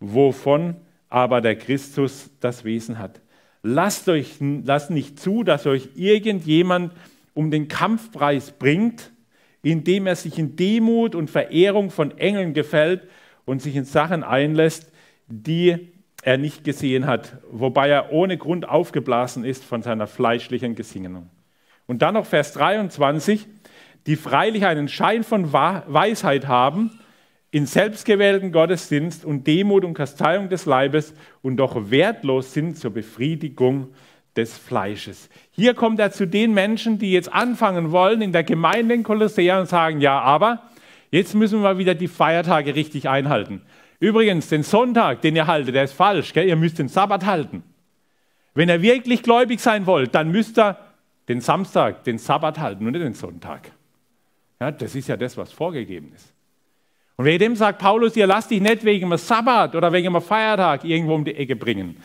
wovon 0.00 0.76
aber 1.10 1.42
der 1.42 1.56
Christus 1.56 2.30
das 2.40 2.64
Wesen 2.64 2.98
hat. 2.98 3.20
Lasst, 3.62 4.08
euch, 4.08 4.36
lasst 4.40 4.90
nicht 4.90 5.20
zu, 5.20 5.42
dass 5.42 5.66
euch 5.66 5.90
irgendjemand 5.96 6.94
um 7.34 7.50
den 7.50 7.68
Kampfpreis 7.68 8.52
bringt, 8.52 9.12
indem 9.62 10.06
er 10.06 10.16
sich 10.16 10.38
in 10.38 10.56
Demut 10.56 11.14
und 11.14 11.28
Verehrung 11.28 11.90
von 11.90 12.16
Engeln 12.16 12.54
gefällt 12.54 13.06
und 13.44 13.60
sich 13.60 13.76
in 13.76 13.84
Sachen 13.84 14.24
einlässt, 14.24 14.90
die 15.28 15.92
er 16.22 16.38
nicht 16.38 16.64
gesehen 16.64 17.06
hat, 17.06 17.36
wobei 17.50 17.90
er 17.90 18.12
ohne 18.12 18.38
Grund 18.38 18.66
aufgeblasen 18.66 19.44
ist 19.44 19.62
von 19.62 19.82
seiner 19.82 20.06
fleischlichen 20.06 20.74
Gesinnung. 20.74 21.28
Und 21.86 22.02
dann 22.02 22.14
noch 22.14 22.26
Vers 22.26 22.52
23, 22.52 23.46
die 24.06 24.16
freilich 24.16 24.66
einen 24.66 24.88
Schein 24.88 25.24
von 25.24 25.52
Weisheit 25.52 26.46
haben, 26.46 26.98
in 27.50 27.66
selbstgewählten 27.66 28.50
Gottesdienst 28.50 29.24
und 29.24 29.46
Demut 29.46 29.84
und 29.84 29.94
Kasteiung 29.94 30.48
des 30.48 30.66
Leibes 30.66 31.14
und 31.40 31.56
doch 31.58 31.90
wertlos 31.90 32.52
sind 32.52 32.76
zur 32.76 32.92
Befriedigung 32.92 33.94
des 34.36 34.58
Fleisches. 34.58 35.28
Hier 35.52 35.74
kommt 35.74 36.00
er 36.00 36.10
zu 36.10 36.26
den 36.26 36.52
Menschen, 36.52 36.98
die 36.98 37.12
jetzt 37.12 37.32
anfangen 37.32 37.92
wollen 37.92 38.22
in 38.22 38.32
der 38.32 38.42
Gemeinde 38.42 38.94
in 38.94 39.04
Kolossea 39.04 39.60
und 39.60 39.68
sagen, 39.68 40.00
ja, 40.00 40.20
aber 40.20 40.62
jetzt 41.12 41.34
müssen 41.34 41.62
wir 41.62 41.78
wieder 41.78 41.94
die 41.94 42.08
Feiertage 42.08 42.74
richtig 42.74 43.08
einhalten. 43.08 43.62
Übrigens, 44.00 44.48
den 44.48 44.64
Sonntag, 44.64 45.20
den 45.20 45.36
ihr 45.36 45.46
haltet, 45.46 45.76
der 45.76 45.84
ist 45.84 45.92
falsch. 45.92 46.32
Gell? 46.32 46.48
Ihr 46.48 46.56
müsst 46.56 46.80
den 46.80 46.88
Sabbat 46.88 47.24
halten. 47.24 47.62
Wenn 48.54 48.68
ihr 48.68 48.82
wirklich 48.82 49.22
gläubig 49.22 49.60
sein 49.60 49.86
wollt, 49.86 50.14
dann 50.14 50.32
müsst 50.32 50.58
ihr 50.58 50.76
den 51.28 51.40
Samstag, 51.40 52.04
den 52.04 52.18
Sabbat 52.18 52.58
halten 52.58 52.86
und 52.86 52.92
nicht 52.92 53.04
den 53.04 53.14
Sonntag. 53.14 53.70
Ja, 54.60 54.70
das 54.70 54.94
ist 54.94 55.08
ja 55.08 55.16
das, 55.16 55.36
was 55.36 55.52
vorgegeben 55.52 56.12
ist. 56.14 56.32
Und 57.16 57.26
wer 57.26 57.38
dem 57.38 57.54
sagt 57.54 57.78
Paulus, 57.78 58.16
ihr 58.16 58.26
lasst 58.26 58.50
dich 58.50 58.60
nicht 58.60 58.84
wegen 58.84 59.06
einem 59.06 59.18
Sabbat 59.18 59.74
oder 59.74 59.92
wegen 59.92 60.08
einem 60.08 60.22
Feiertag 60.22 60.84
irgendwo 60.84 61.14
um 61.14 61.24
die 61.24 61.34
Ecke 61.34 61.54
bringen 61.54 61.96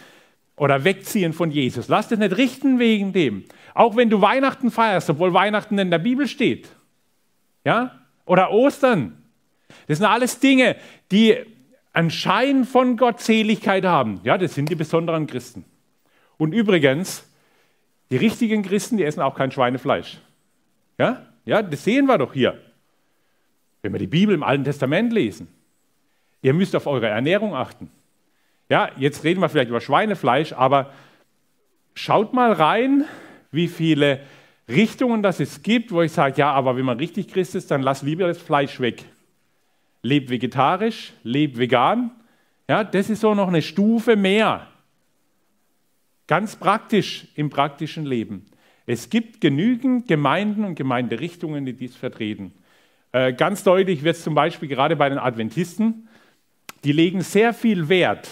oder 0.56 0.84
wegziehen 0.84 1.34
von 1.34 1.52
Jesus. 1.52 1.88
Lass 1.88 2.10
dich 2.10 2.20
nicht 2.20 2.38
richten 2.38 2.80
wegen 2.80 3.14
dem. 3.14 3.46
Auch 3.74 3.96
wenn 3.96 4.10
du 4.10 4.22
Weihnachten 4.22 4.72
feierst, 4.72 5.10
obwohl 5.10 5.34
Weihnachten 5.34 5.80
in 5.80 5.90
der 5.90 6.00
Bibel 6.00 6.28
steht. 6.28 6.70
Ja? 7.64 8.00
Oder 8.26 8.52
Ostern. 8.52 9.24
Das 9.88 9.98
sind 9.98 10.08
alles 10.08 10.40
Dinge, 10.40 10.76
die 11.12 11.38
einen 11.94 12.12
Schein 12.12 12.66
von 12.66 12.98
Gottseligkeit 12.98 13.86
haben. 13.86 14.20
Ja, 14.24 14.38
das 14.38 14.54
sind 14.54 14.70
die 14.70 14.76
besonderen 14.76 15.28
Christen. 15.28 15.66
Und 16.38 16.54
übrigens, 16.54 17.29
die 18.12 18.18
richtigen 18.18 18.64
Christen, 18.64 18.98
die 18.98 19.04
essen 19.04 19.22
auch 19.22 19.36
kein 19.36 19.52
Schweinefleisch. 19.52 20.18
Ja, 20.98 21.26
ja 21.46 21.62
das 21.62 21.84
sehen 21.84 22.06
wir 22.06 22.18
doch 22.18 22.34
hier. 22.34 22.60
Wenn 23.82 23.94
wir 23.94 24.00
die 24.00 24.08
Bibel 24.08 24.36
im 24.36 24.44
Alten 24.44 24.64
Testament 24.64 25.14
lesen. 25.14 25.48
Ihr 26.42 26.54
müsst 26.54 26.76
auf 26.76 26.88
eure 26.88 27.08
Ernährung 27.08 27.56
achten. 27.56 27.90
Ja, 28.70 28.90
jetzt 28.98 29.24
reden 29.24 29.42
wir 29.42 29.50
vielleicht 29.50 29.70
über 29.70 29.82
Schweinefleisch, 29.82 30.54
aber 30.54 30.94
schaut 31.96 32.34
mal 32.34 32.52
rein, 32.52 33.06
wie 33.52 33.68
viele 33.68 34.22
Richtungen, 34.68 35.24
dass 35.24 35.40
es 35.40 35.64
gibt, 35.64 35.92
wo 35.92 36.02
ich 36.02 36.12
sage, 36.12 36.36
ja, 36.38 36.52
aber 36.52 36.78
wenn 36.78 36.86
man 36.86 37.00
richtig 37.00 37.28
Christ 37.28 37.56
ist, 37.56 37.72
dann 37.72 37.82
lass 37.82 38.04
lieber 38.04 38.28
das 38.28 38.38
Fleisch 38.38 38.80
weg. 38.80 39.04
Leb 40.04 40.30
vegetarisch, 40.30 41.14
leb 41.24 41.58
vegan. 41.58 42.12
Ja, 42.68 42.84
das 42.84 43.10
ist 43.10 43.22
so 43.22 43.34
noch 43.34 43.48
eine 43.48 43.64
Stufe 43.64 44.16
mehr. 44.16 44.68
Ganz 46.30 46.58
praktisch 46.58 47.26
im 47.34 47.50
praktischen 47.50 48.06
Leben. 48.06 48.46
Es 48.86 49.10
gibt 49.10 49.42
genügend 49.42 50.08
Gemeinden 50.08 50.64
und 50.64 50.76
Gemeinderichtungen, 50.76 51.66
die 51.66 51.74
dies 51.74 51.96
vertreten. 51.96 52.54
Äh, 53.12 53.34
ganz 53.34 53.64
deutlich 53.64 54.04
wird 54.04 54.16
es 54.16 54.24
zum 54.24 54.36
Beispiel 54.36 54.70
gerade 54.70 54.96
bei 54.96 55.10
den 55.10 55.18
Adventisten, 55.18 56.08
die 56.84 56.92
legen 56.92 57.22
sehr 57.22 57.52
viel 57.52 57.90
Wert 57.90 58.30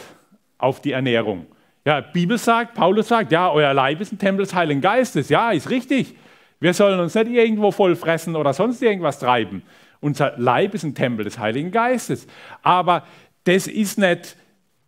auf 0.60 0.80
die 0.80 0.92
Ernährung. 0.92 1.48
Ja, 1.86 2.02
Bibel 2.02 2.38
sagt, 2.38 2.76
Paulus 2.76 3.08
sagt, 3.08 3.32
ja, 3.32 3.50
euer 3.50 3.74
Leib 3.74 4.00
ist 4.00 4.12
ein 4.12 4.20
Tempel 4.20 4.46
des 4.46 4.54
Heiligen 4.54 4.82
Geistes. 4.82 5.30
Ja, 5.30 5.50
ist 5.50 5.72
richtig. 5.72 6.16
Wir 6.60 6.76
sollen 6.76 7.00
uns 7.00 7.16
nicht 7.16 7.32
irgendwo 7.32 7.72
voll 7.72 7.96
fressen 7.96 8.36
oder 8.36 8.54
sonst 8.54 8.80
irgendwas 8.84 9.18
treiben. 9.18 9.64
Unser 10.02 10.34
Leib 10.38 10.76
ist 10.76 10.84
ein 10.84 10.94
Tempel 10.94 11.26
des 11.26 11.40
Heiligen 11.40 11.72
Geistes. 11.72 12.28
Aber 12.62 13.08
das 13.46 13.66
ist 13.66 13.98
nicht 13.98 14.36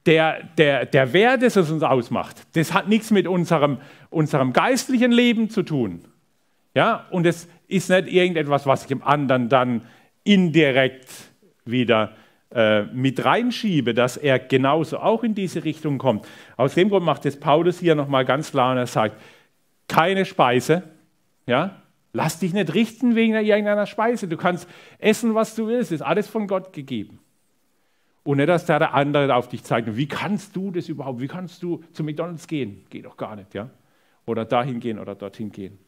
der, 0.10 0.42
der, 0.58 0.88
der 0.88 1.14
Wert, 1.14 1.44
das 1.44 1.56
uns 1.56 1.84
ausmacht. 1.84 2.48
Das 2.54 2.74
hat 2.74 2.88
nichts 2.88 3.12
mit 3.12 3.28
unserem, 3.28 3.78
unserem 4.10 4.54
geistlichen 4.54 5.12
Leben 5.12 5.52
zu 5.52 5.62
tun. 5.62 6.04
Ja, 6.74 7.06
und 7.12 7.28
es 7.28 7.48
ist 7.68 7.92
nicht 7.92 8.08
irgendetwas, 8.08 8.66
was 8.66 8.82
ich 8.82 8.88
dem 8.88 9.04
anderen 9.04 9.50
dann 9.50 9.84
indirekt 10.24 11.10
wieder 11.64 12.16
äh, 12.52 12.86
mit 12.86 13.24
reinschiebe, 13.24 13.94
dass 13.94 14.18
er 14.18 14.40
genauso 14.40 14.98
auch 14.98 15.24
in 15.24 15.36
diese 15.36 15.64
Richtung 15.64 16.00
kommt. 16.00 16.28
Aus 16.58 16.74
dem 16.74 16.90
Grund 16.90 17.06
macht 17.06 17.28
es 17.28 17.40
Paulus 17.40 17.78
hier 17.78 17.94
nochmal 17.94 18.26
ganz 18.26 18.50
klar 18.50 18.72
und 18.72 18.80
er 18.80 18.88
sagt, 18.88 19.16
keine 19.88 20.26
Speise, 20.26 20.82
ja, 21.46 21.84
lass 22.14 22.40
dich 22.40 22.54
nicht 22.54 22.74
richten 22.74 23.14
wegen 23.14 23.36
irgendeiner 23.36 23.86
Speise. 23.86 24.28
Du 24.28 24.38
kannst 24.38 24.68
essen, 24.98 25.36
was 25.36 25.54
du 25.54 25.68
willst, 25.68 25.92
ist 25.92 26.02
alles 26.02 26.28
von 26.28 26.48
Gott 26.48 26.74
gegeben. 26.74 27.20
Und 28.24 28.38
nicht, 28.38 28.50
dass 28.50 28.66
der 28.66 28.94
andere 28.94 29.34
auf 29.36 29.48
dich 29.48 29.64
zeigt, 29.64 29.96
wie 29.96 30.08
kannst 30.08 30.56
du 30.56 30.72
das 30.72 30.90
überhaupt, 30.90 31.20
wie 31.22 31.28
kannst 31.28 31.64
du 31.64 31.84
zu 31.94 32.04
McDonalds 32.04 32.48
gehen? 32.48 32.86
Geht 32.90 33.06
doch 33.06 33.18
gar 33.18 33.36
nicht, 33.36 33.54
ja. 33.54 33.70
Oder 34.26 34.46
dahin 34.46 34.80
gehen 34.80 35.00
oder 35.00 35.16
dorthin 35.16 35.52
gehen. 35.52 35.80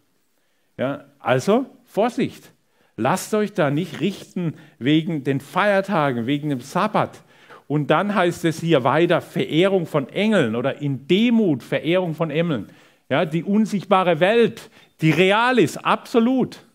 Ja, 0.78 1.06
also 1.20 1.66
Vorsicht. 1.84 2.52
Lasst 2.98 3.34
euch 3.34 3.54
da 3.54 3.70
nicht 3.70 4.00
richten 4.00 4.56
wegen 4.80 5.24
den 5.24 5.40
Feiertagen, 5.40 6.26
wegen 6.26 6.50
dem 6.50 6.62
Sabbat. 6.62 7.22
Und 7.68 7.90
dann 7.90 8.16
heißt 8.16 8.44
es 8.46 8.60
hier 8.60 8.84
weiter 8.84 9.22
Verehrung 9.22 9.86
von 9.86 10.10
Engeln 10.10 10.56
oder 10.56 10.82
in 10.82 11.08
Demut 11.08 11.64
Verehrung 11.64 12.16
von 12.16 12.30
Engeln. 12.30 12.68
Ja, 13.10 13.26
die 13.26 13.44
unsichtbare 13.44 14.20
Welt, 14.20 14.70
die 15.02 15.12
real 15.12 15.60
ist, 15.60 15.78
absolut. 15.78 16.66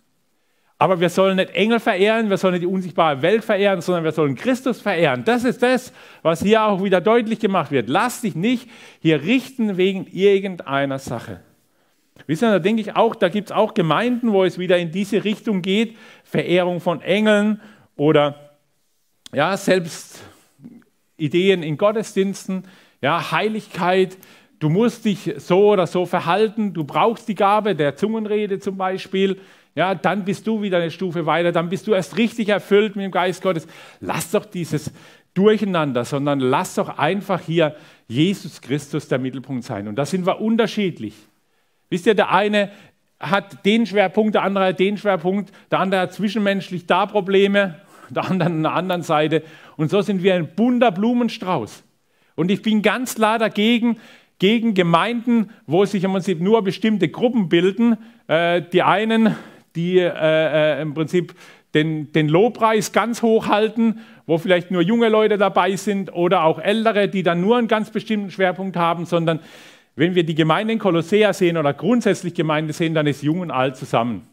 Aber 0.79 1.01
wir 1.01 1.09
sollen 1.09 1.37
nicht 1.37 1.51
Engel 1.51 1.81
verehren, 1.81 2.29
wir 2.29 2.37
sollen 2.37 2.53
nicht 2.53 2.63
die 2.63 2.67
unsichtbare 2.67 3.23
Welt 3.23 3.45
verehren, 3.45 3.81
sondern 3.81 4.05
wir 4.05 4.13
sollen 4.13 4.35
Christus 4.35 4.81
verehren. 4.81 5.25
Das 5.25 5.45
ist 5.45 5.63
das, 5.63 5.93
was 6.23 6.43
hier 6.43 6.65
auch 6.65 6.85
wieder 6.85 7.01
deutlich 7.01 7.41
gemacht 7.41 7.71
wird. 7.71 7.89
Lass 7.89 8.21
dich 8.21 8.35
nicht 8.35 8.69
hier 9.01 9.23
richten 9.23 9.79
wegen 9.79 10.07
irgendeiner 10.07 10.99
Sache. 10.99 11.41
Wisst 12.27 12.43
ihr, 12.43 12.51
da 12.51 12.59
denke 12.59 12.83
ich 12.83 12.95
auch, 12.95 13.15
da 13.15 13.29
gibt 13.29 13.49
es 13.49 13.57
auch 13.57 13.73
Gemeinden, 13.73 14.33
wo 14.33 14.45
es 14.45 14.59
wieder 14.59 14.79
in 14.79 14.91
diese 14.91 15.25
Richtung 15.25 15.63
geht, 15.63 15.97
Verehrung 16.25 16.81
von 16.81 17.01
Engeln 17.01 17.61
oder 17.97 18.53
ja, 19.33 19.57
selbst 19.57 20.21
Ideen 21.17 21.63
in 21.63 21.79
Gottesdiensten, 21.79 22.65
ja, 23.01 23.31
Heiligkeit, 23.33 24.19
du 24.59 24.69
musst 24.69 25.05
dich 25.05 25.35
so 25.39 25.73
oder 25.73 25.87
so 25.87 26.05
verhalten, 26.07 26.73
du 26.73 26.85
brauchst 26.85 27.29
die 27.29 27.35
Gabe 27.35 27.75
der 27.75 27.97
Zungenrede 27.97 28.59
zum 28.59 28.77
Beispiel, 28.77 29.41
ja, 29.77 29.95
dann 29.95 30.25
bist 30.25 30.47
du 30.47 30.63
wieder 30.63 30.79
eine 30.79 30.91
Stufe 30.91 31.27
weiter, 31.27 31.53
dann 31.53 31.69
bist 31.69 31.87
du 31.87 31.93
erst 31.93 32.17
richtig 32.17 32.49
erfüllt 32.49 32.97
mit 32.97 33.05
dem 33.05 33.13
Geist 33.13 33.43
Gottes. 33.43 33.69
Lass 34.01 34.31
doch 34.31 34.47
dieses 34.47 34.91
Durcheinander, 35.35 36.07
sondern 36.07 36.41
lass 36.41 36.77
doch 36.77 36.99
einfach 36.99 37.43
hier 37.43 37.77
Jesus 38.09 38.63
Christus 38.63 39.07
der 39.07 39.19
Mittelpunkt 39.19 39.65
sein. 39.65 39.87
Und 39.87 39.97
da 39.97 40.07
sind 40.07 40.27
wir 40.27 40.41
unterschiedlich. 40.41 41.15
Wisst 41.91 42.07
ihr, 42.07 42.15
der 42.15 42.33
eine 42.33 42.71
hat 43.21 43.67
den 43.67 43.85
Schwerpunkt, 43.85 44.35
der 44.35 44.43
andere 44.45 44.69
hat 44.69 44.81
den 44.81 44.97
Schwerpunkt, 44.97 45.53
der 45.71 45.81
andere 45.81 46.01
hat 46.01 46.15
zwischenmenschlich 46.15 46.87
da 46.87 47.05
Probleme, 47.05 47.79
der 48.09 48.25
andere 48.25 48.49
an 48.49 48.63
der 48.63 48.73
anderen 48.73 49.03
Seite. 49.03 49.43
Und 49.77 49.91
so 49.91 50.01
sind 50.01 50.23
wir 50.23 50.35
ein 50.35 50.55
bunter 50.55 50.91
Blumenstrauß. 50.91 51.85
Und 52.35 52.51
ich 52.51 52.63
bin 52.63 52.81
ganz 52.81 53.17
klar 53.17 53.39
dagegen, 53.39 53.99
gegen 54.39 54.73
Gemeinden, 54.73 55.51
wo 55.67 55.85
sich 55.85 56.05
im 56.05 56.13
Prinzip 56.13 56.41
nur 56.41 56.63
bestimmte 56.63 57.09
Gruppen 57.09 57.49
bilden. 57.49 57.97
Äh, 58.27 58.63
die 58.73 58.83
einen, 58.83 59.35
die 59.77 59.99
äh, 59.99 60.11
äh, 60.11 60.83
im 60.83 60.95
Prinzip 60.95 61.35
den, 61.75 62.11
den 62.13 62.29
Lobpreis 62.29 62.93
ganz 62.93 63.23
hoch 63.23 63.49
halten, 63.49 64.01
wo 64.27 64.39
vielleicht 64.39 64.71
nur 64.71 64.83
junge 64.83 65.09
Leute 65.09 65.37
dabei 65.37 65.77
sind 65.77 66.13
oder 66.13 66.45
auch 66.45 66.59
ältere, 66.59 67.09
die 67.09 67.23
dann 67.23 67.41
nur 67.41 67.59
einen 67.59 67.69
ganz 67.69 67.91
bestimmten 67.91 68.31
Schwerpunkt 68.31 68.77
haben, 68.77 69.05
sondern 69.05 69.41
wenn 69.95 70.15
wir 70.15 70.25
die 70.25 70.35
Gemeinde 70.35 70.73
in 70.73 70.79
Kolossea 70.79 71.33
sehen 71.33 71.57
oder 71.57 71.73
grundsätzlich 71.73 72.35
Gemeinde 72.35 72.73
sehen, 72.73 72.95
dann 72.95 73.07
ist 73.07 73.23
Jung 73.23 73.41
und 73.41 73.51
Alt 73.51 73.77
zusammen. 73.77 74.27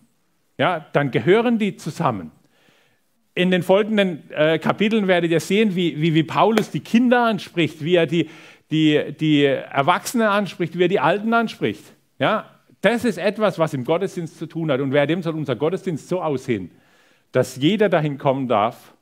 Ja, 0.58 0.86
dann 0.94 1.12
gehören 1.12 1.58
die 1.58 1.78
zusammen. 1.78 2.32
In 3.36 3.50
den 3.50 3.64
folgenden 3.64 4.30
äh, 4.32 4.60
Kapiteln 4.60 5.08
werdet 5.08 5.32
ihr 5.32 5.40
sehen, 5.40 5.76
wie, 5.76 6.00
wie, 6.00 6.14
wie 6.14 6.24
Paulus 6.24 6.70
die 6.70 6.82
Kinder 6.82 7.26
anspricht, 7.26 7.84
wie 7.84 7.96
er 7.96 8.06
die, 8.06 8.30
die, 8.72 9.14
die 9.20 9.44
Erwachsenen 9.44 10.28
anspricht, 10.28 10.78
wie 10.78 10.84
er 10.84 10.90
die 10.90 11.00
Alten 11.00 11.34
anspricht. 11.34 11.84
Ja, 12.20 12.53
das 12.84 13.06
ist 13.06 13.18
etwas, 13.18 13.58
was 13.58 13.74
im 13.74 13.86
Gottesdienst 13.86 14.38
zu 14.38 14.46
tun 14.46 14.70
hat. 14.70 14.82
Und 14.82 14.92
wer 14.92 15.08
dem 15.08 15.24
soll 15.24 15.36
unser 15.36 15.56
Gottesdienst 15.56 16.10
so 16.10 16.22
aussehen, 16.22 16.70
dass 17.32 17.56
jeder 17.56 17.88
dahin 17.88 18.18
kommen 18.18 18.48
darf 18.48 18.94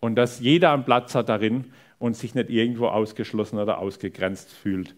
und 0.00 0.16
dass 0.16 0.40
jeder 0.40 0.72
einen 0.72 0.84
Platz 0.84 1.14
hat 1.14 1.28
darin 1.28 1.66
und 1.98 2.16
sich 2.16 2.34
nicht 2.34 2.48
irgendwo 2.48 2.86
ausgeschlossen 2.86 3.58
oder 3.58 3.78
ausgegrenzt 3.78 4.50
fühlt. 4.50 4.94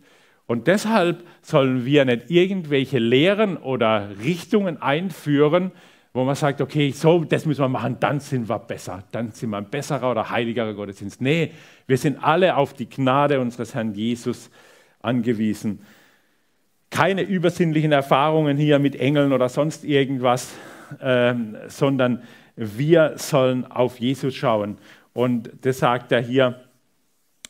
Und 0.47 0.69
deshalb 0.69 1.25
sollen 1.43 1.85
wir 1.85 2.05
nicht 2.05 2.31
irgendwelche 2.31 2.99
Lehren 2.99 3.57
oder 3.57 4.11
Richtungen 4.23 4.81
einführen, 4.81 5.73
wo 6.13 6.25
man 6.25 6.37
sagt, 6.37 6.61
okay, 6.61 6.93
so, 6.93 7.25
das 7.25 7.47
müssen 7.47 7.63
wir 7.63 7.69
machen, 7.69 7.97
dann 7.99 8.21
sind 8.21 8.49
wir 8.49 8.59
besser, 8.61 9.05
dann 9.11 9.33
sind 9.33 9.51
wir 9.51 9.59
ein 9.59 9.71
besserer 9.71 10.11
oder 10.11 10.31
heiligerer 10.31 10.75
Gottesdienst. 10.75 11.21
Nee, 11.21 11.51
wir 11.89 11.99
sind 11.99 12.23
alle 12.23 12.57
auf 12.57 12.75
die 12.75 12.89
Gnade 12.89 13.41
unseres 13.41 13.75
Herrn 13.75 13.95
Jesus 13.95 14.51
angewiesen. 15.03 15.81
Keine 16.91 17.23
übersinnlichen 17.23 17.93
Erfahrungen 17.93 18.57
hier 18.57 18.79
mit 18.79 18.97
Engeln 18.97 19.33
oder 19.33 19.49
sonst 19.49 19.85
irgendwas, 19.85 20.53
äh, 21.01 21.35
sondern 21.69 22.23
wir 22.57 23.15
sollen 23.17 23.65
auf 23.71 23.99
Jesus 24.01 24.35
schauen. 24.35 24.79
Und 25.13 25.51
das 25.63 25.79
sagt 25.79 26.13
er 26.13 26.21
hier 26.21 26.61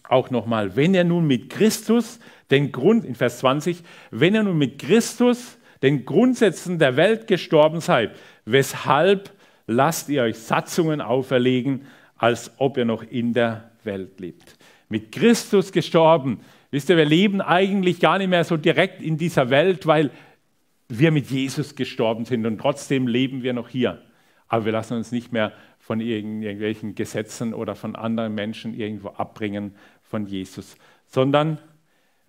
auch 0.09 0.31
nochmal, 0.31 0.77
wenn 0.77 0.95
ihr 0.95 1.05
nun 1.05 1.27
mit 1.27 1.51
Christus 1.51 2.19
den 2.51 2.73
Grund, 2.73 3.05
in 3.05 3.15
Vers 3.15 3.39
20, 3.39 3.83
wenn 4.11 4.35
ihr 4.35 4.43
nun 4.43 4.59
mit 4.59 4.79
Christus 4.79 5.59
den 5.83 6.05
Grundsätzen 6.05 6.79
der 6.79 6.97
Welt 6.97 7.27
gestorben 7.27 7.81
seid, 7.81 8.17
weshalb 8.45 9.31
lasst 9.67 10.09
ihr 10.09 10.23
euch 10.23 10.39
Satzungen 10.39 11.01
auferlegen, 11.01 11.87
als 12.17 12.51
ob 12.59 12.77
ihr 12.77 12.85
noch 12.85 13.03
in 13.03 13.33
der 13.33 13.71
Welt 13.85 14.21
lebt. 14.21 14.57
Mit 14.89 15.13
Christus 15.13 15.73
gestorben. 15.73 16.41
Wisst 16.71 16.89
ihr, 16.89 16.97
wir 16.97 17.05
leben 17.05 17.41
eigentlich 17.41 18.01
gar 18.01 18.19
nicht 18.19 18.29
mehr 18.29 18.45
so 18.45 18.57
direkt 18.57 19.03
in 19.03 19.17
dieser 19.17 19.51
Welt, 19.51 19.87
weil 19.87 20.11
wir 20.89 21.11
mit 21.11 21.31
Jesus 21.31 21.75
gestorben 21.75 22.25
sind 22.25 22.47
und 22.47 22.59
trotzdem 22.59 23.07
leben 23.07 23.43
wir 23.43 23.53
noch 23.53 23.69
hier. 23.69 24.03
Aber 24.49 24.65
wir 24.65 24.73
lassen 24.73 24.95
uns 24.95 25.13
nicht 25.13 25.33
mehr 25.33 25.53
von 25.79 26.01
irgendwelchen 26.01 26.95
Gesetzen 26.95 27.55
oder 27.55 27.75
von 27.75 27.97
anderen 27.97 28.35
Menschen 28.35 28.75
irgendwo 28.75 29.09
abbringen 29.09 29.75
von 30.03 30.27
Jesus, 30.27 30.77
sondern 31.07 31.59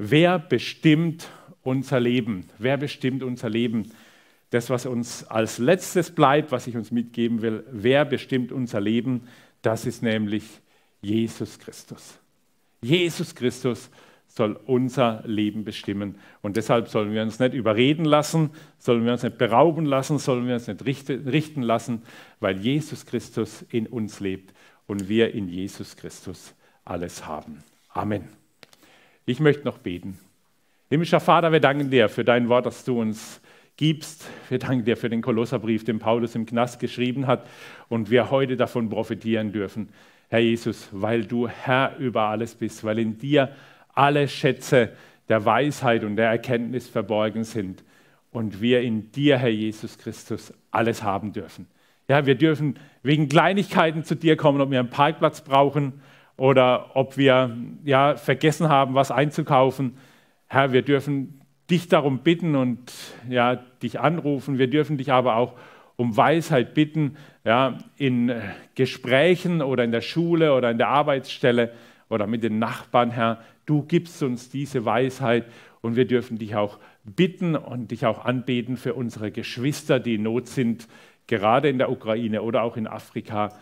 Wer 0.03 0.39
bestimmt 0.39 1.29
unser 1.61 1.99
Leben? 1.99 2.49
Wer 2.57 2.77
bestimmt 2.77 3.21
unser 3.21 3.51
Leben? 3.51 3.91
Das, 4.49 4.71
was 4.71 4.87
uns 4.87 5.23
als 5.25 5.59
letztes 5.59 6.09
bleibt, 6.09 6.51
was 6.51 6.65
ich 6.65 6.75
uns 6.75 6.89
mitgeben 6.89 7.43
will, 7.43 7.63
wer 7.71 8.03
bestimmt 8.03 8.51
unser 8.51 8.81
Leben? 8.81 9.27
Das 9.61 9.85
ist 9.85 10.01
nämlich 10.01 10.43
Jesus 11.03 11.59
Christus. 11.59 12.17
Jesus 12.81 13.35
Christus 13.35 13.91
soll 14.35 14.59
unser 14.65 15.23
Leben 15.25 15.63
bestimmen. 15.63 16.15
Und 16.41 16.55
deshalb 16.57 16.87
sollen 16.87 17.13
wir 17.13 17.21
uns 17.21 17.39
nicht 17.39 17.53
überreden 17.53 18.05
lassen, 18.05 18.51
sollen 18.77 19.05
wir 19.05 19.11
uns 19.11 19.23
nicht 19.23 19.37
berauben 19.37 19.85
lassen, 19.85 20.19
sollen 20.19 20.47
wir 20.47 20.53
uns 20.53 20.67
nicht 20.67 20.85
richten 20.85 21.61
lassen, 21.61 22.03
weil 22.39 22.57
Jesus 22.57 23.05
Christus 23.05 23.63
in 23.69 23.87
uns 23.87 24.19
lebt 24.19 24.53
und 24.87 25.09
wir 25.09 25.33
in 25.33 25.49
Jesus 25.49 25.97
Christus 25.97 26.55
alles 26.85 27.25
haben. 27.25 27.63
Amen. 27.89 28.29
Ich 29.25 29.39
möchte 29.39 29.65
noch 29.65 29.77
beten. 29.77 30.17
Himmlischer 30.89 31.19
Vater, 31.19 31.51
wir 31.51 31.59
danken 31.59 31.89
dir 31.89 32.09
für 32.09 32.23
dein 32.23 32.49
Wort, 32.49 32.65
das 32.65 32.83
du 32.83 32.99
uns 32.99 33.41
gibst. 33.77 34.25
Wir 34.49 34.59
danken 34.59 34.85
dir 34.85 34.97
für 34.97 35.09
den 35.09 35.21
Kolosserbrief, 35.21 35.83
den 35.83 35.99
Paulus 35.99 36.35
im 36.35 36.45
Knast 36.45 36.79
geschrieben 36.79 37.27
hat 37.27 37.47
und 37.89 38.09
wir 38.09 38.31
heute 38.31 38.57
davon 38.57 38.89
profitieren 38.89 39.51
dürfen. 39.51 39.89
Herr 40.29 40.39
Jesus, 40.39 40.87
weil 40.91 41.25
du 41.25 41.47
Herr 41.47 41.97
über 41.97 42.23
alles 42.23 42.55
bist, 42.55 42.83
weil 42.83 42.99
in 42.99 43.17
dir 43.17 43.53
alle 43.93 44.27
Schätze 44.27 44.89
der 45.29 45.45
Weisheit 45.45 46.03
und 46.03 46.15
der 46.15 46.29
Erkenntnis 46.29 46.87
verborgen 46.87 47.43
sind. 47.43 47.83
und 48.31 48.61
wir 48.61 48.81
in 48.81 49.11
dir, 49.11 49.37
Herr 49.37 49.49
Jesus 49.49 49.97
Christus, 49.97 50.53
alles 50.71 51.03
haben 51.03 51.33
dürfen. 51.33 51.67
Ja, 52.07 52.25
wir 52.25 52.35
dürfen 52.35 52.75
wegen 53.03 53.29
Kleinigkeiten 53.29 54.03
zu 54.03 54.15
dir 54.15 54.37
kommen, 54.37 54.61
ob 54.61 54.71
wir 54.71 54.79
einen 54.79 54.89
Parkplatz 54.89 55.41
brauchen 55.41 56.01
oder 56.37 56.95
ob 56.95 57.17
wir 57.17 57.55
ja, 57.83 58.15
vergessen 58.15 58.69
haben, 58.69 58.95
was 58.95 59.11
einzukaufen. 59.11 59.97
Herr, 60.47 60.71
wir 60.73 60.81
dürfen 60.81 61.41
dich 61.69 61.87
darum 61.87 62.19
bitten 62.19 62.55
und 62.55 62.91
ja, 63.29 63.55
dich 63.55 63.99
anrufen. 63.99 64.57
Wir 64.57 64.69
dürfen 64.69 64.97
dich 64.97 65.11
aber 65.11 65.35
auch 65.35 65.53
um 65.95 66.17
Weisheit 66.17 66.73
bitten, 66.73 67.15
ja, 67.45 67.77
in 67.97 68.31
Gesprächen 68.75 69.61
oder 69.61 69.83
in 69.83 69.91
der 69.91 70.01
Schule 70.01 70.53
oder 70.53 70.71
in 70.71 70.77
der 70.77 70.87
Arbeitsstelle 70.87 71.71
oder 72.11 72.27
mit 72.27 72.43
den 72.43 72.59
Nachbarn, 72.59 73.11
Herr. 73.11 73.41
Du 73.65 73.83
gibst 73.83 74.21
uns 74.21 74.49
diese 74.49 74.85
Weisheit 74.85 75.45
und 75.81 75.95
wir 75.95 76.05
dürfen 76.05 76.37
dich 76.37 76.55
auch 76.55 76.77
bitten 77.03 77.55
und 77.55 77.91
dich 77.91 78.05
auch 78.05 78.25
anbeten 78.25 78.77
für 78.77 78.93
unsere 78.93 79.31
Geschwister, 79.31 79.99
die 79.99 80.15
in 80.15 80.23
Not 80.23 80.47
sind, 80.47 80.87
gerade 81.27 81.69
in 81.69 81.77
der 81.77 81.91
Ukraine 81.91 82.41
oder 82.41 82.63
auch 82.63 82.77
in 82.77 82.85
Afrika 82.85 83.53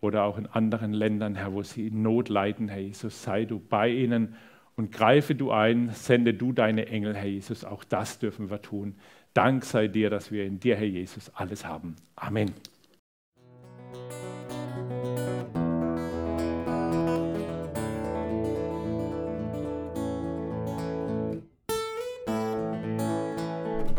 oder 0.00 0.24
auch 0.24 0.38
in 0.38 0.46
anderen 0.46 0.92
Ländern, 0.92 1.34
Herr, 1.34 1.52
wo 1.52 1.62
sie 1.62 1.88
in 1.88 2.02
Not 2.02 2.28
leiden, 2.28 2.68
Herr 2.68 2.80
Jesus. 2.80 3.22
Sei 3.22 3.44
du 3.44 3.60
bei 3.60 3.90
ihnen 3.90 4.34
und 4.76 4.92
greife 4.92 5.34
du 5.34 5.50
ein, 5.50 5.90
sende 5.92 6.34
du 6.34 6.52
deine 6.52 6.86
Engel, 6.86 7.14
Herr 7.14 7.26
Jesus. 7.26 7.64
Auch 7.64 7.84
das 7.84 8.18
dürfen 8.18 8.50
wir 8.50 8.62
tun. 8.62 8.94
Dank 9.34 9.64
sei 9.64 9.88
dir, 9.88 10.08
dass 10.08 10.32
wir 10.32 10.44
in 10.44 10.58
dir, 10.60 10.76
Herr 10.76 10.86
Jesus, 10.86 11.30
alles 11.34 11.66
haben. 11.66 11.96
Amen. 12.16 12.52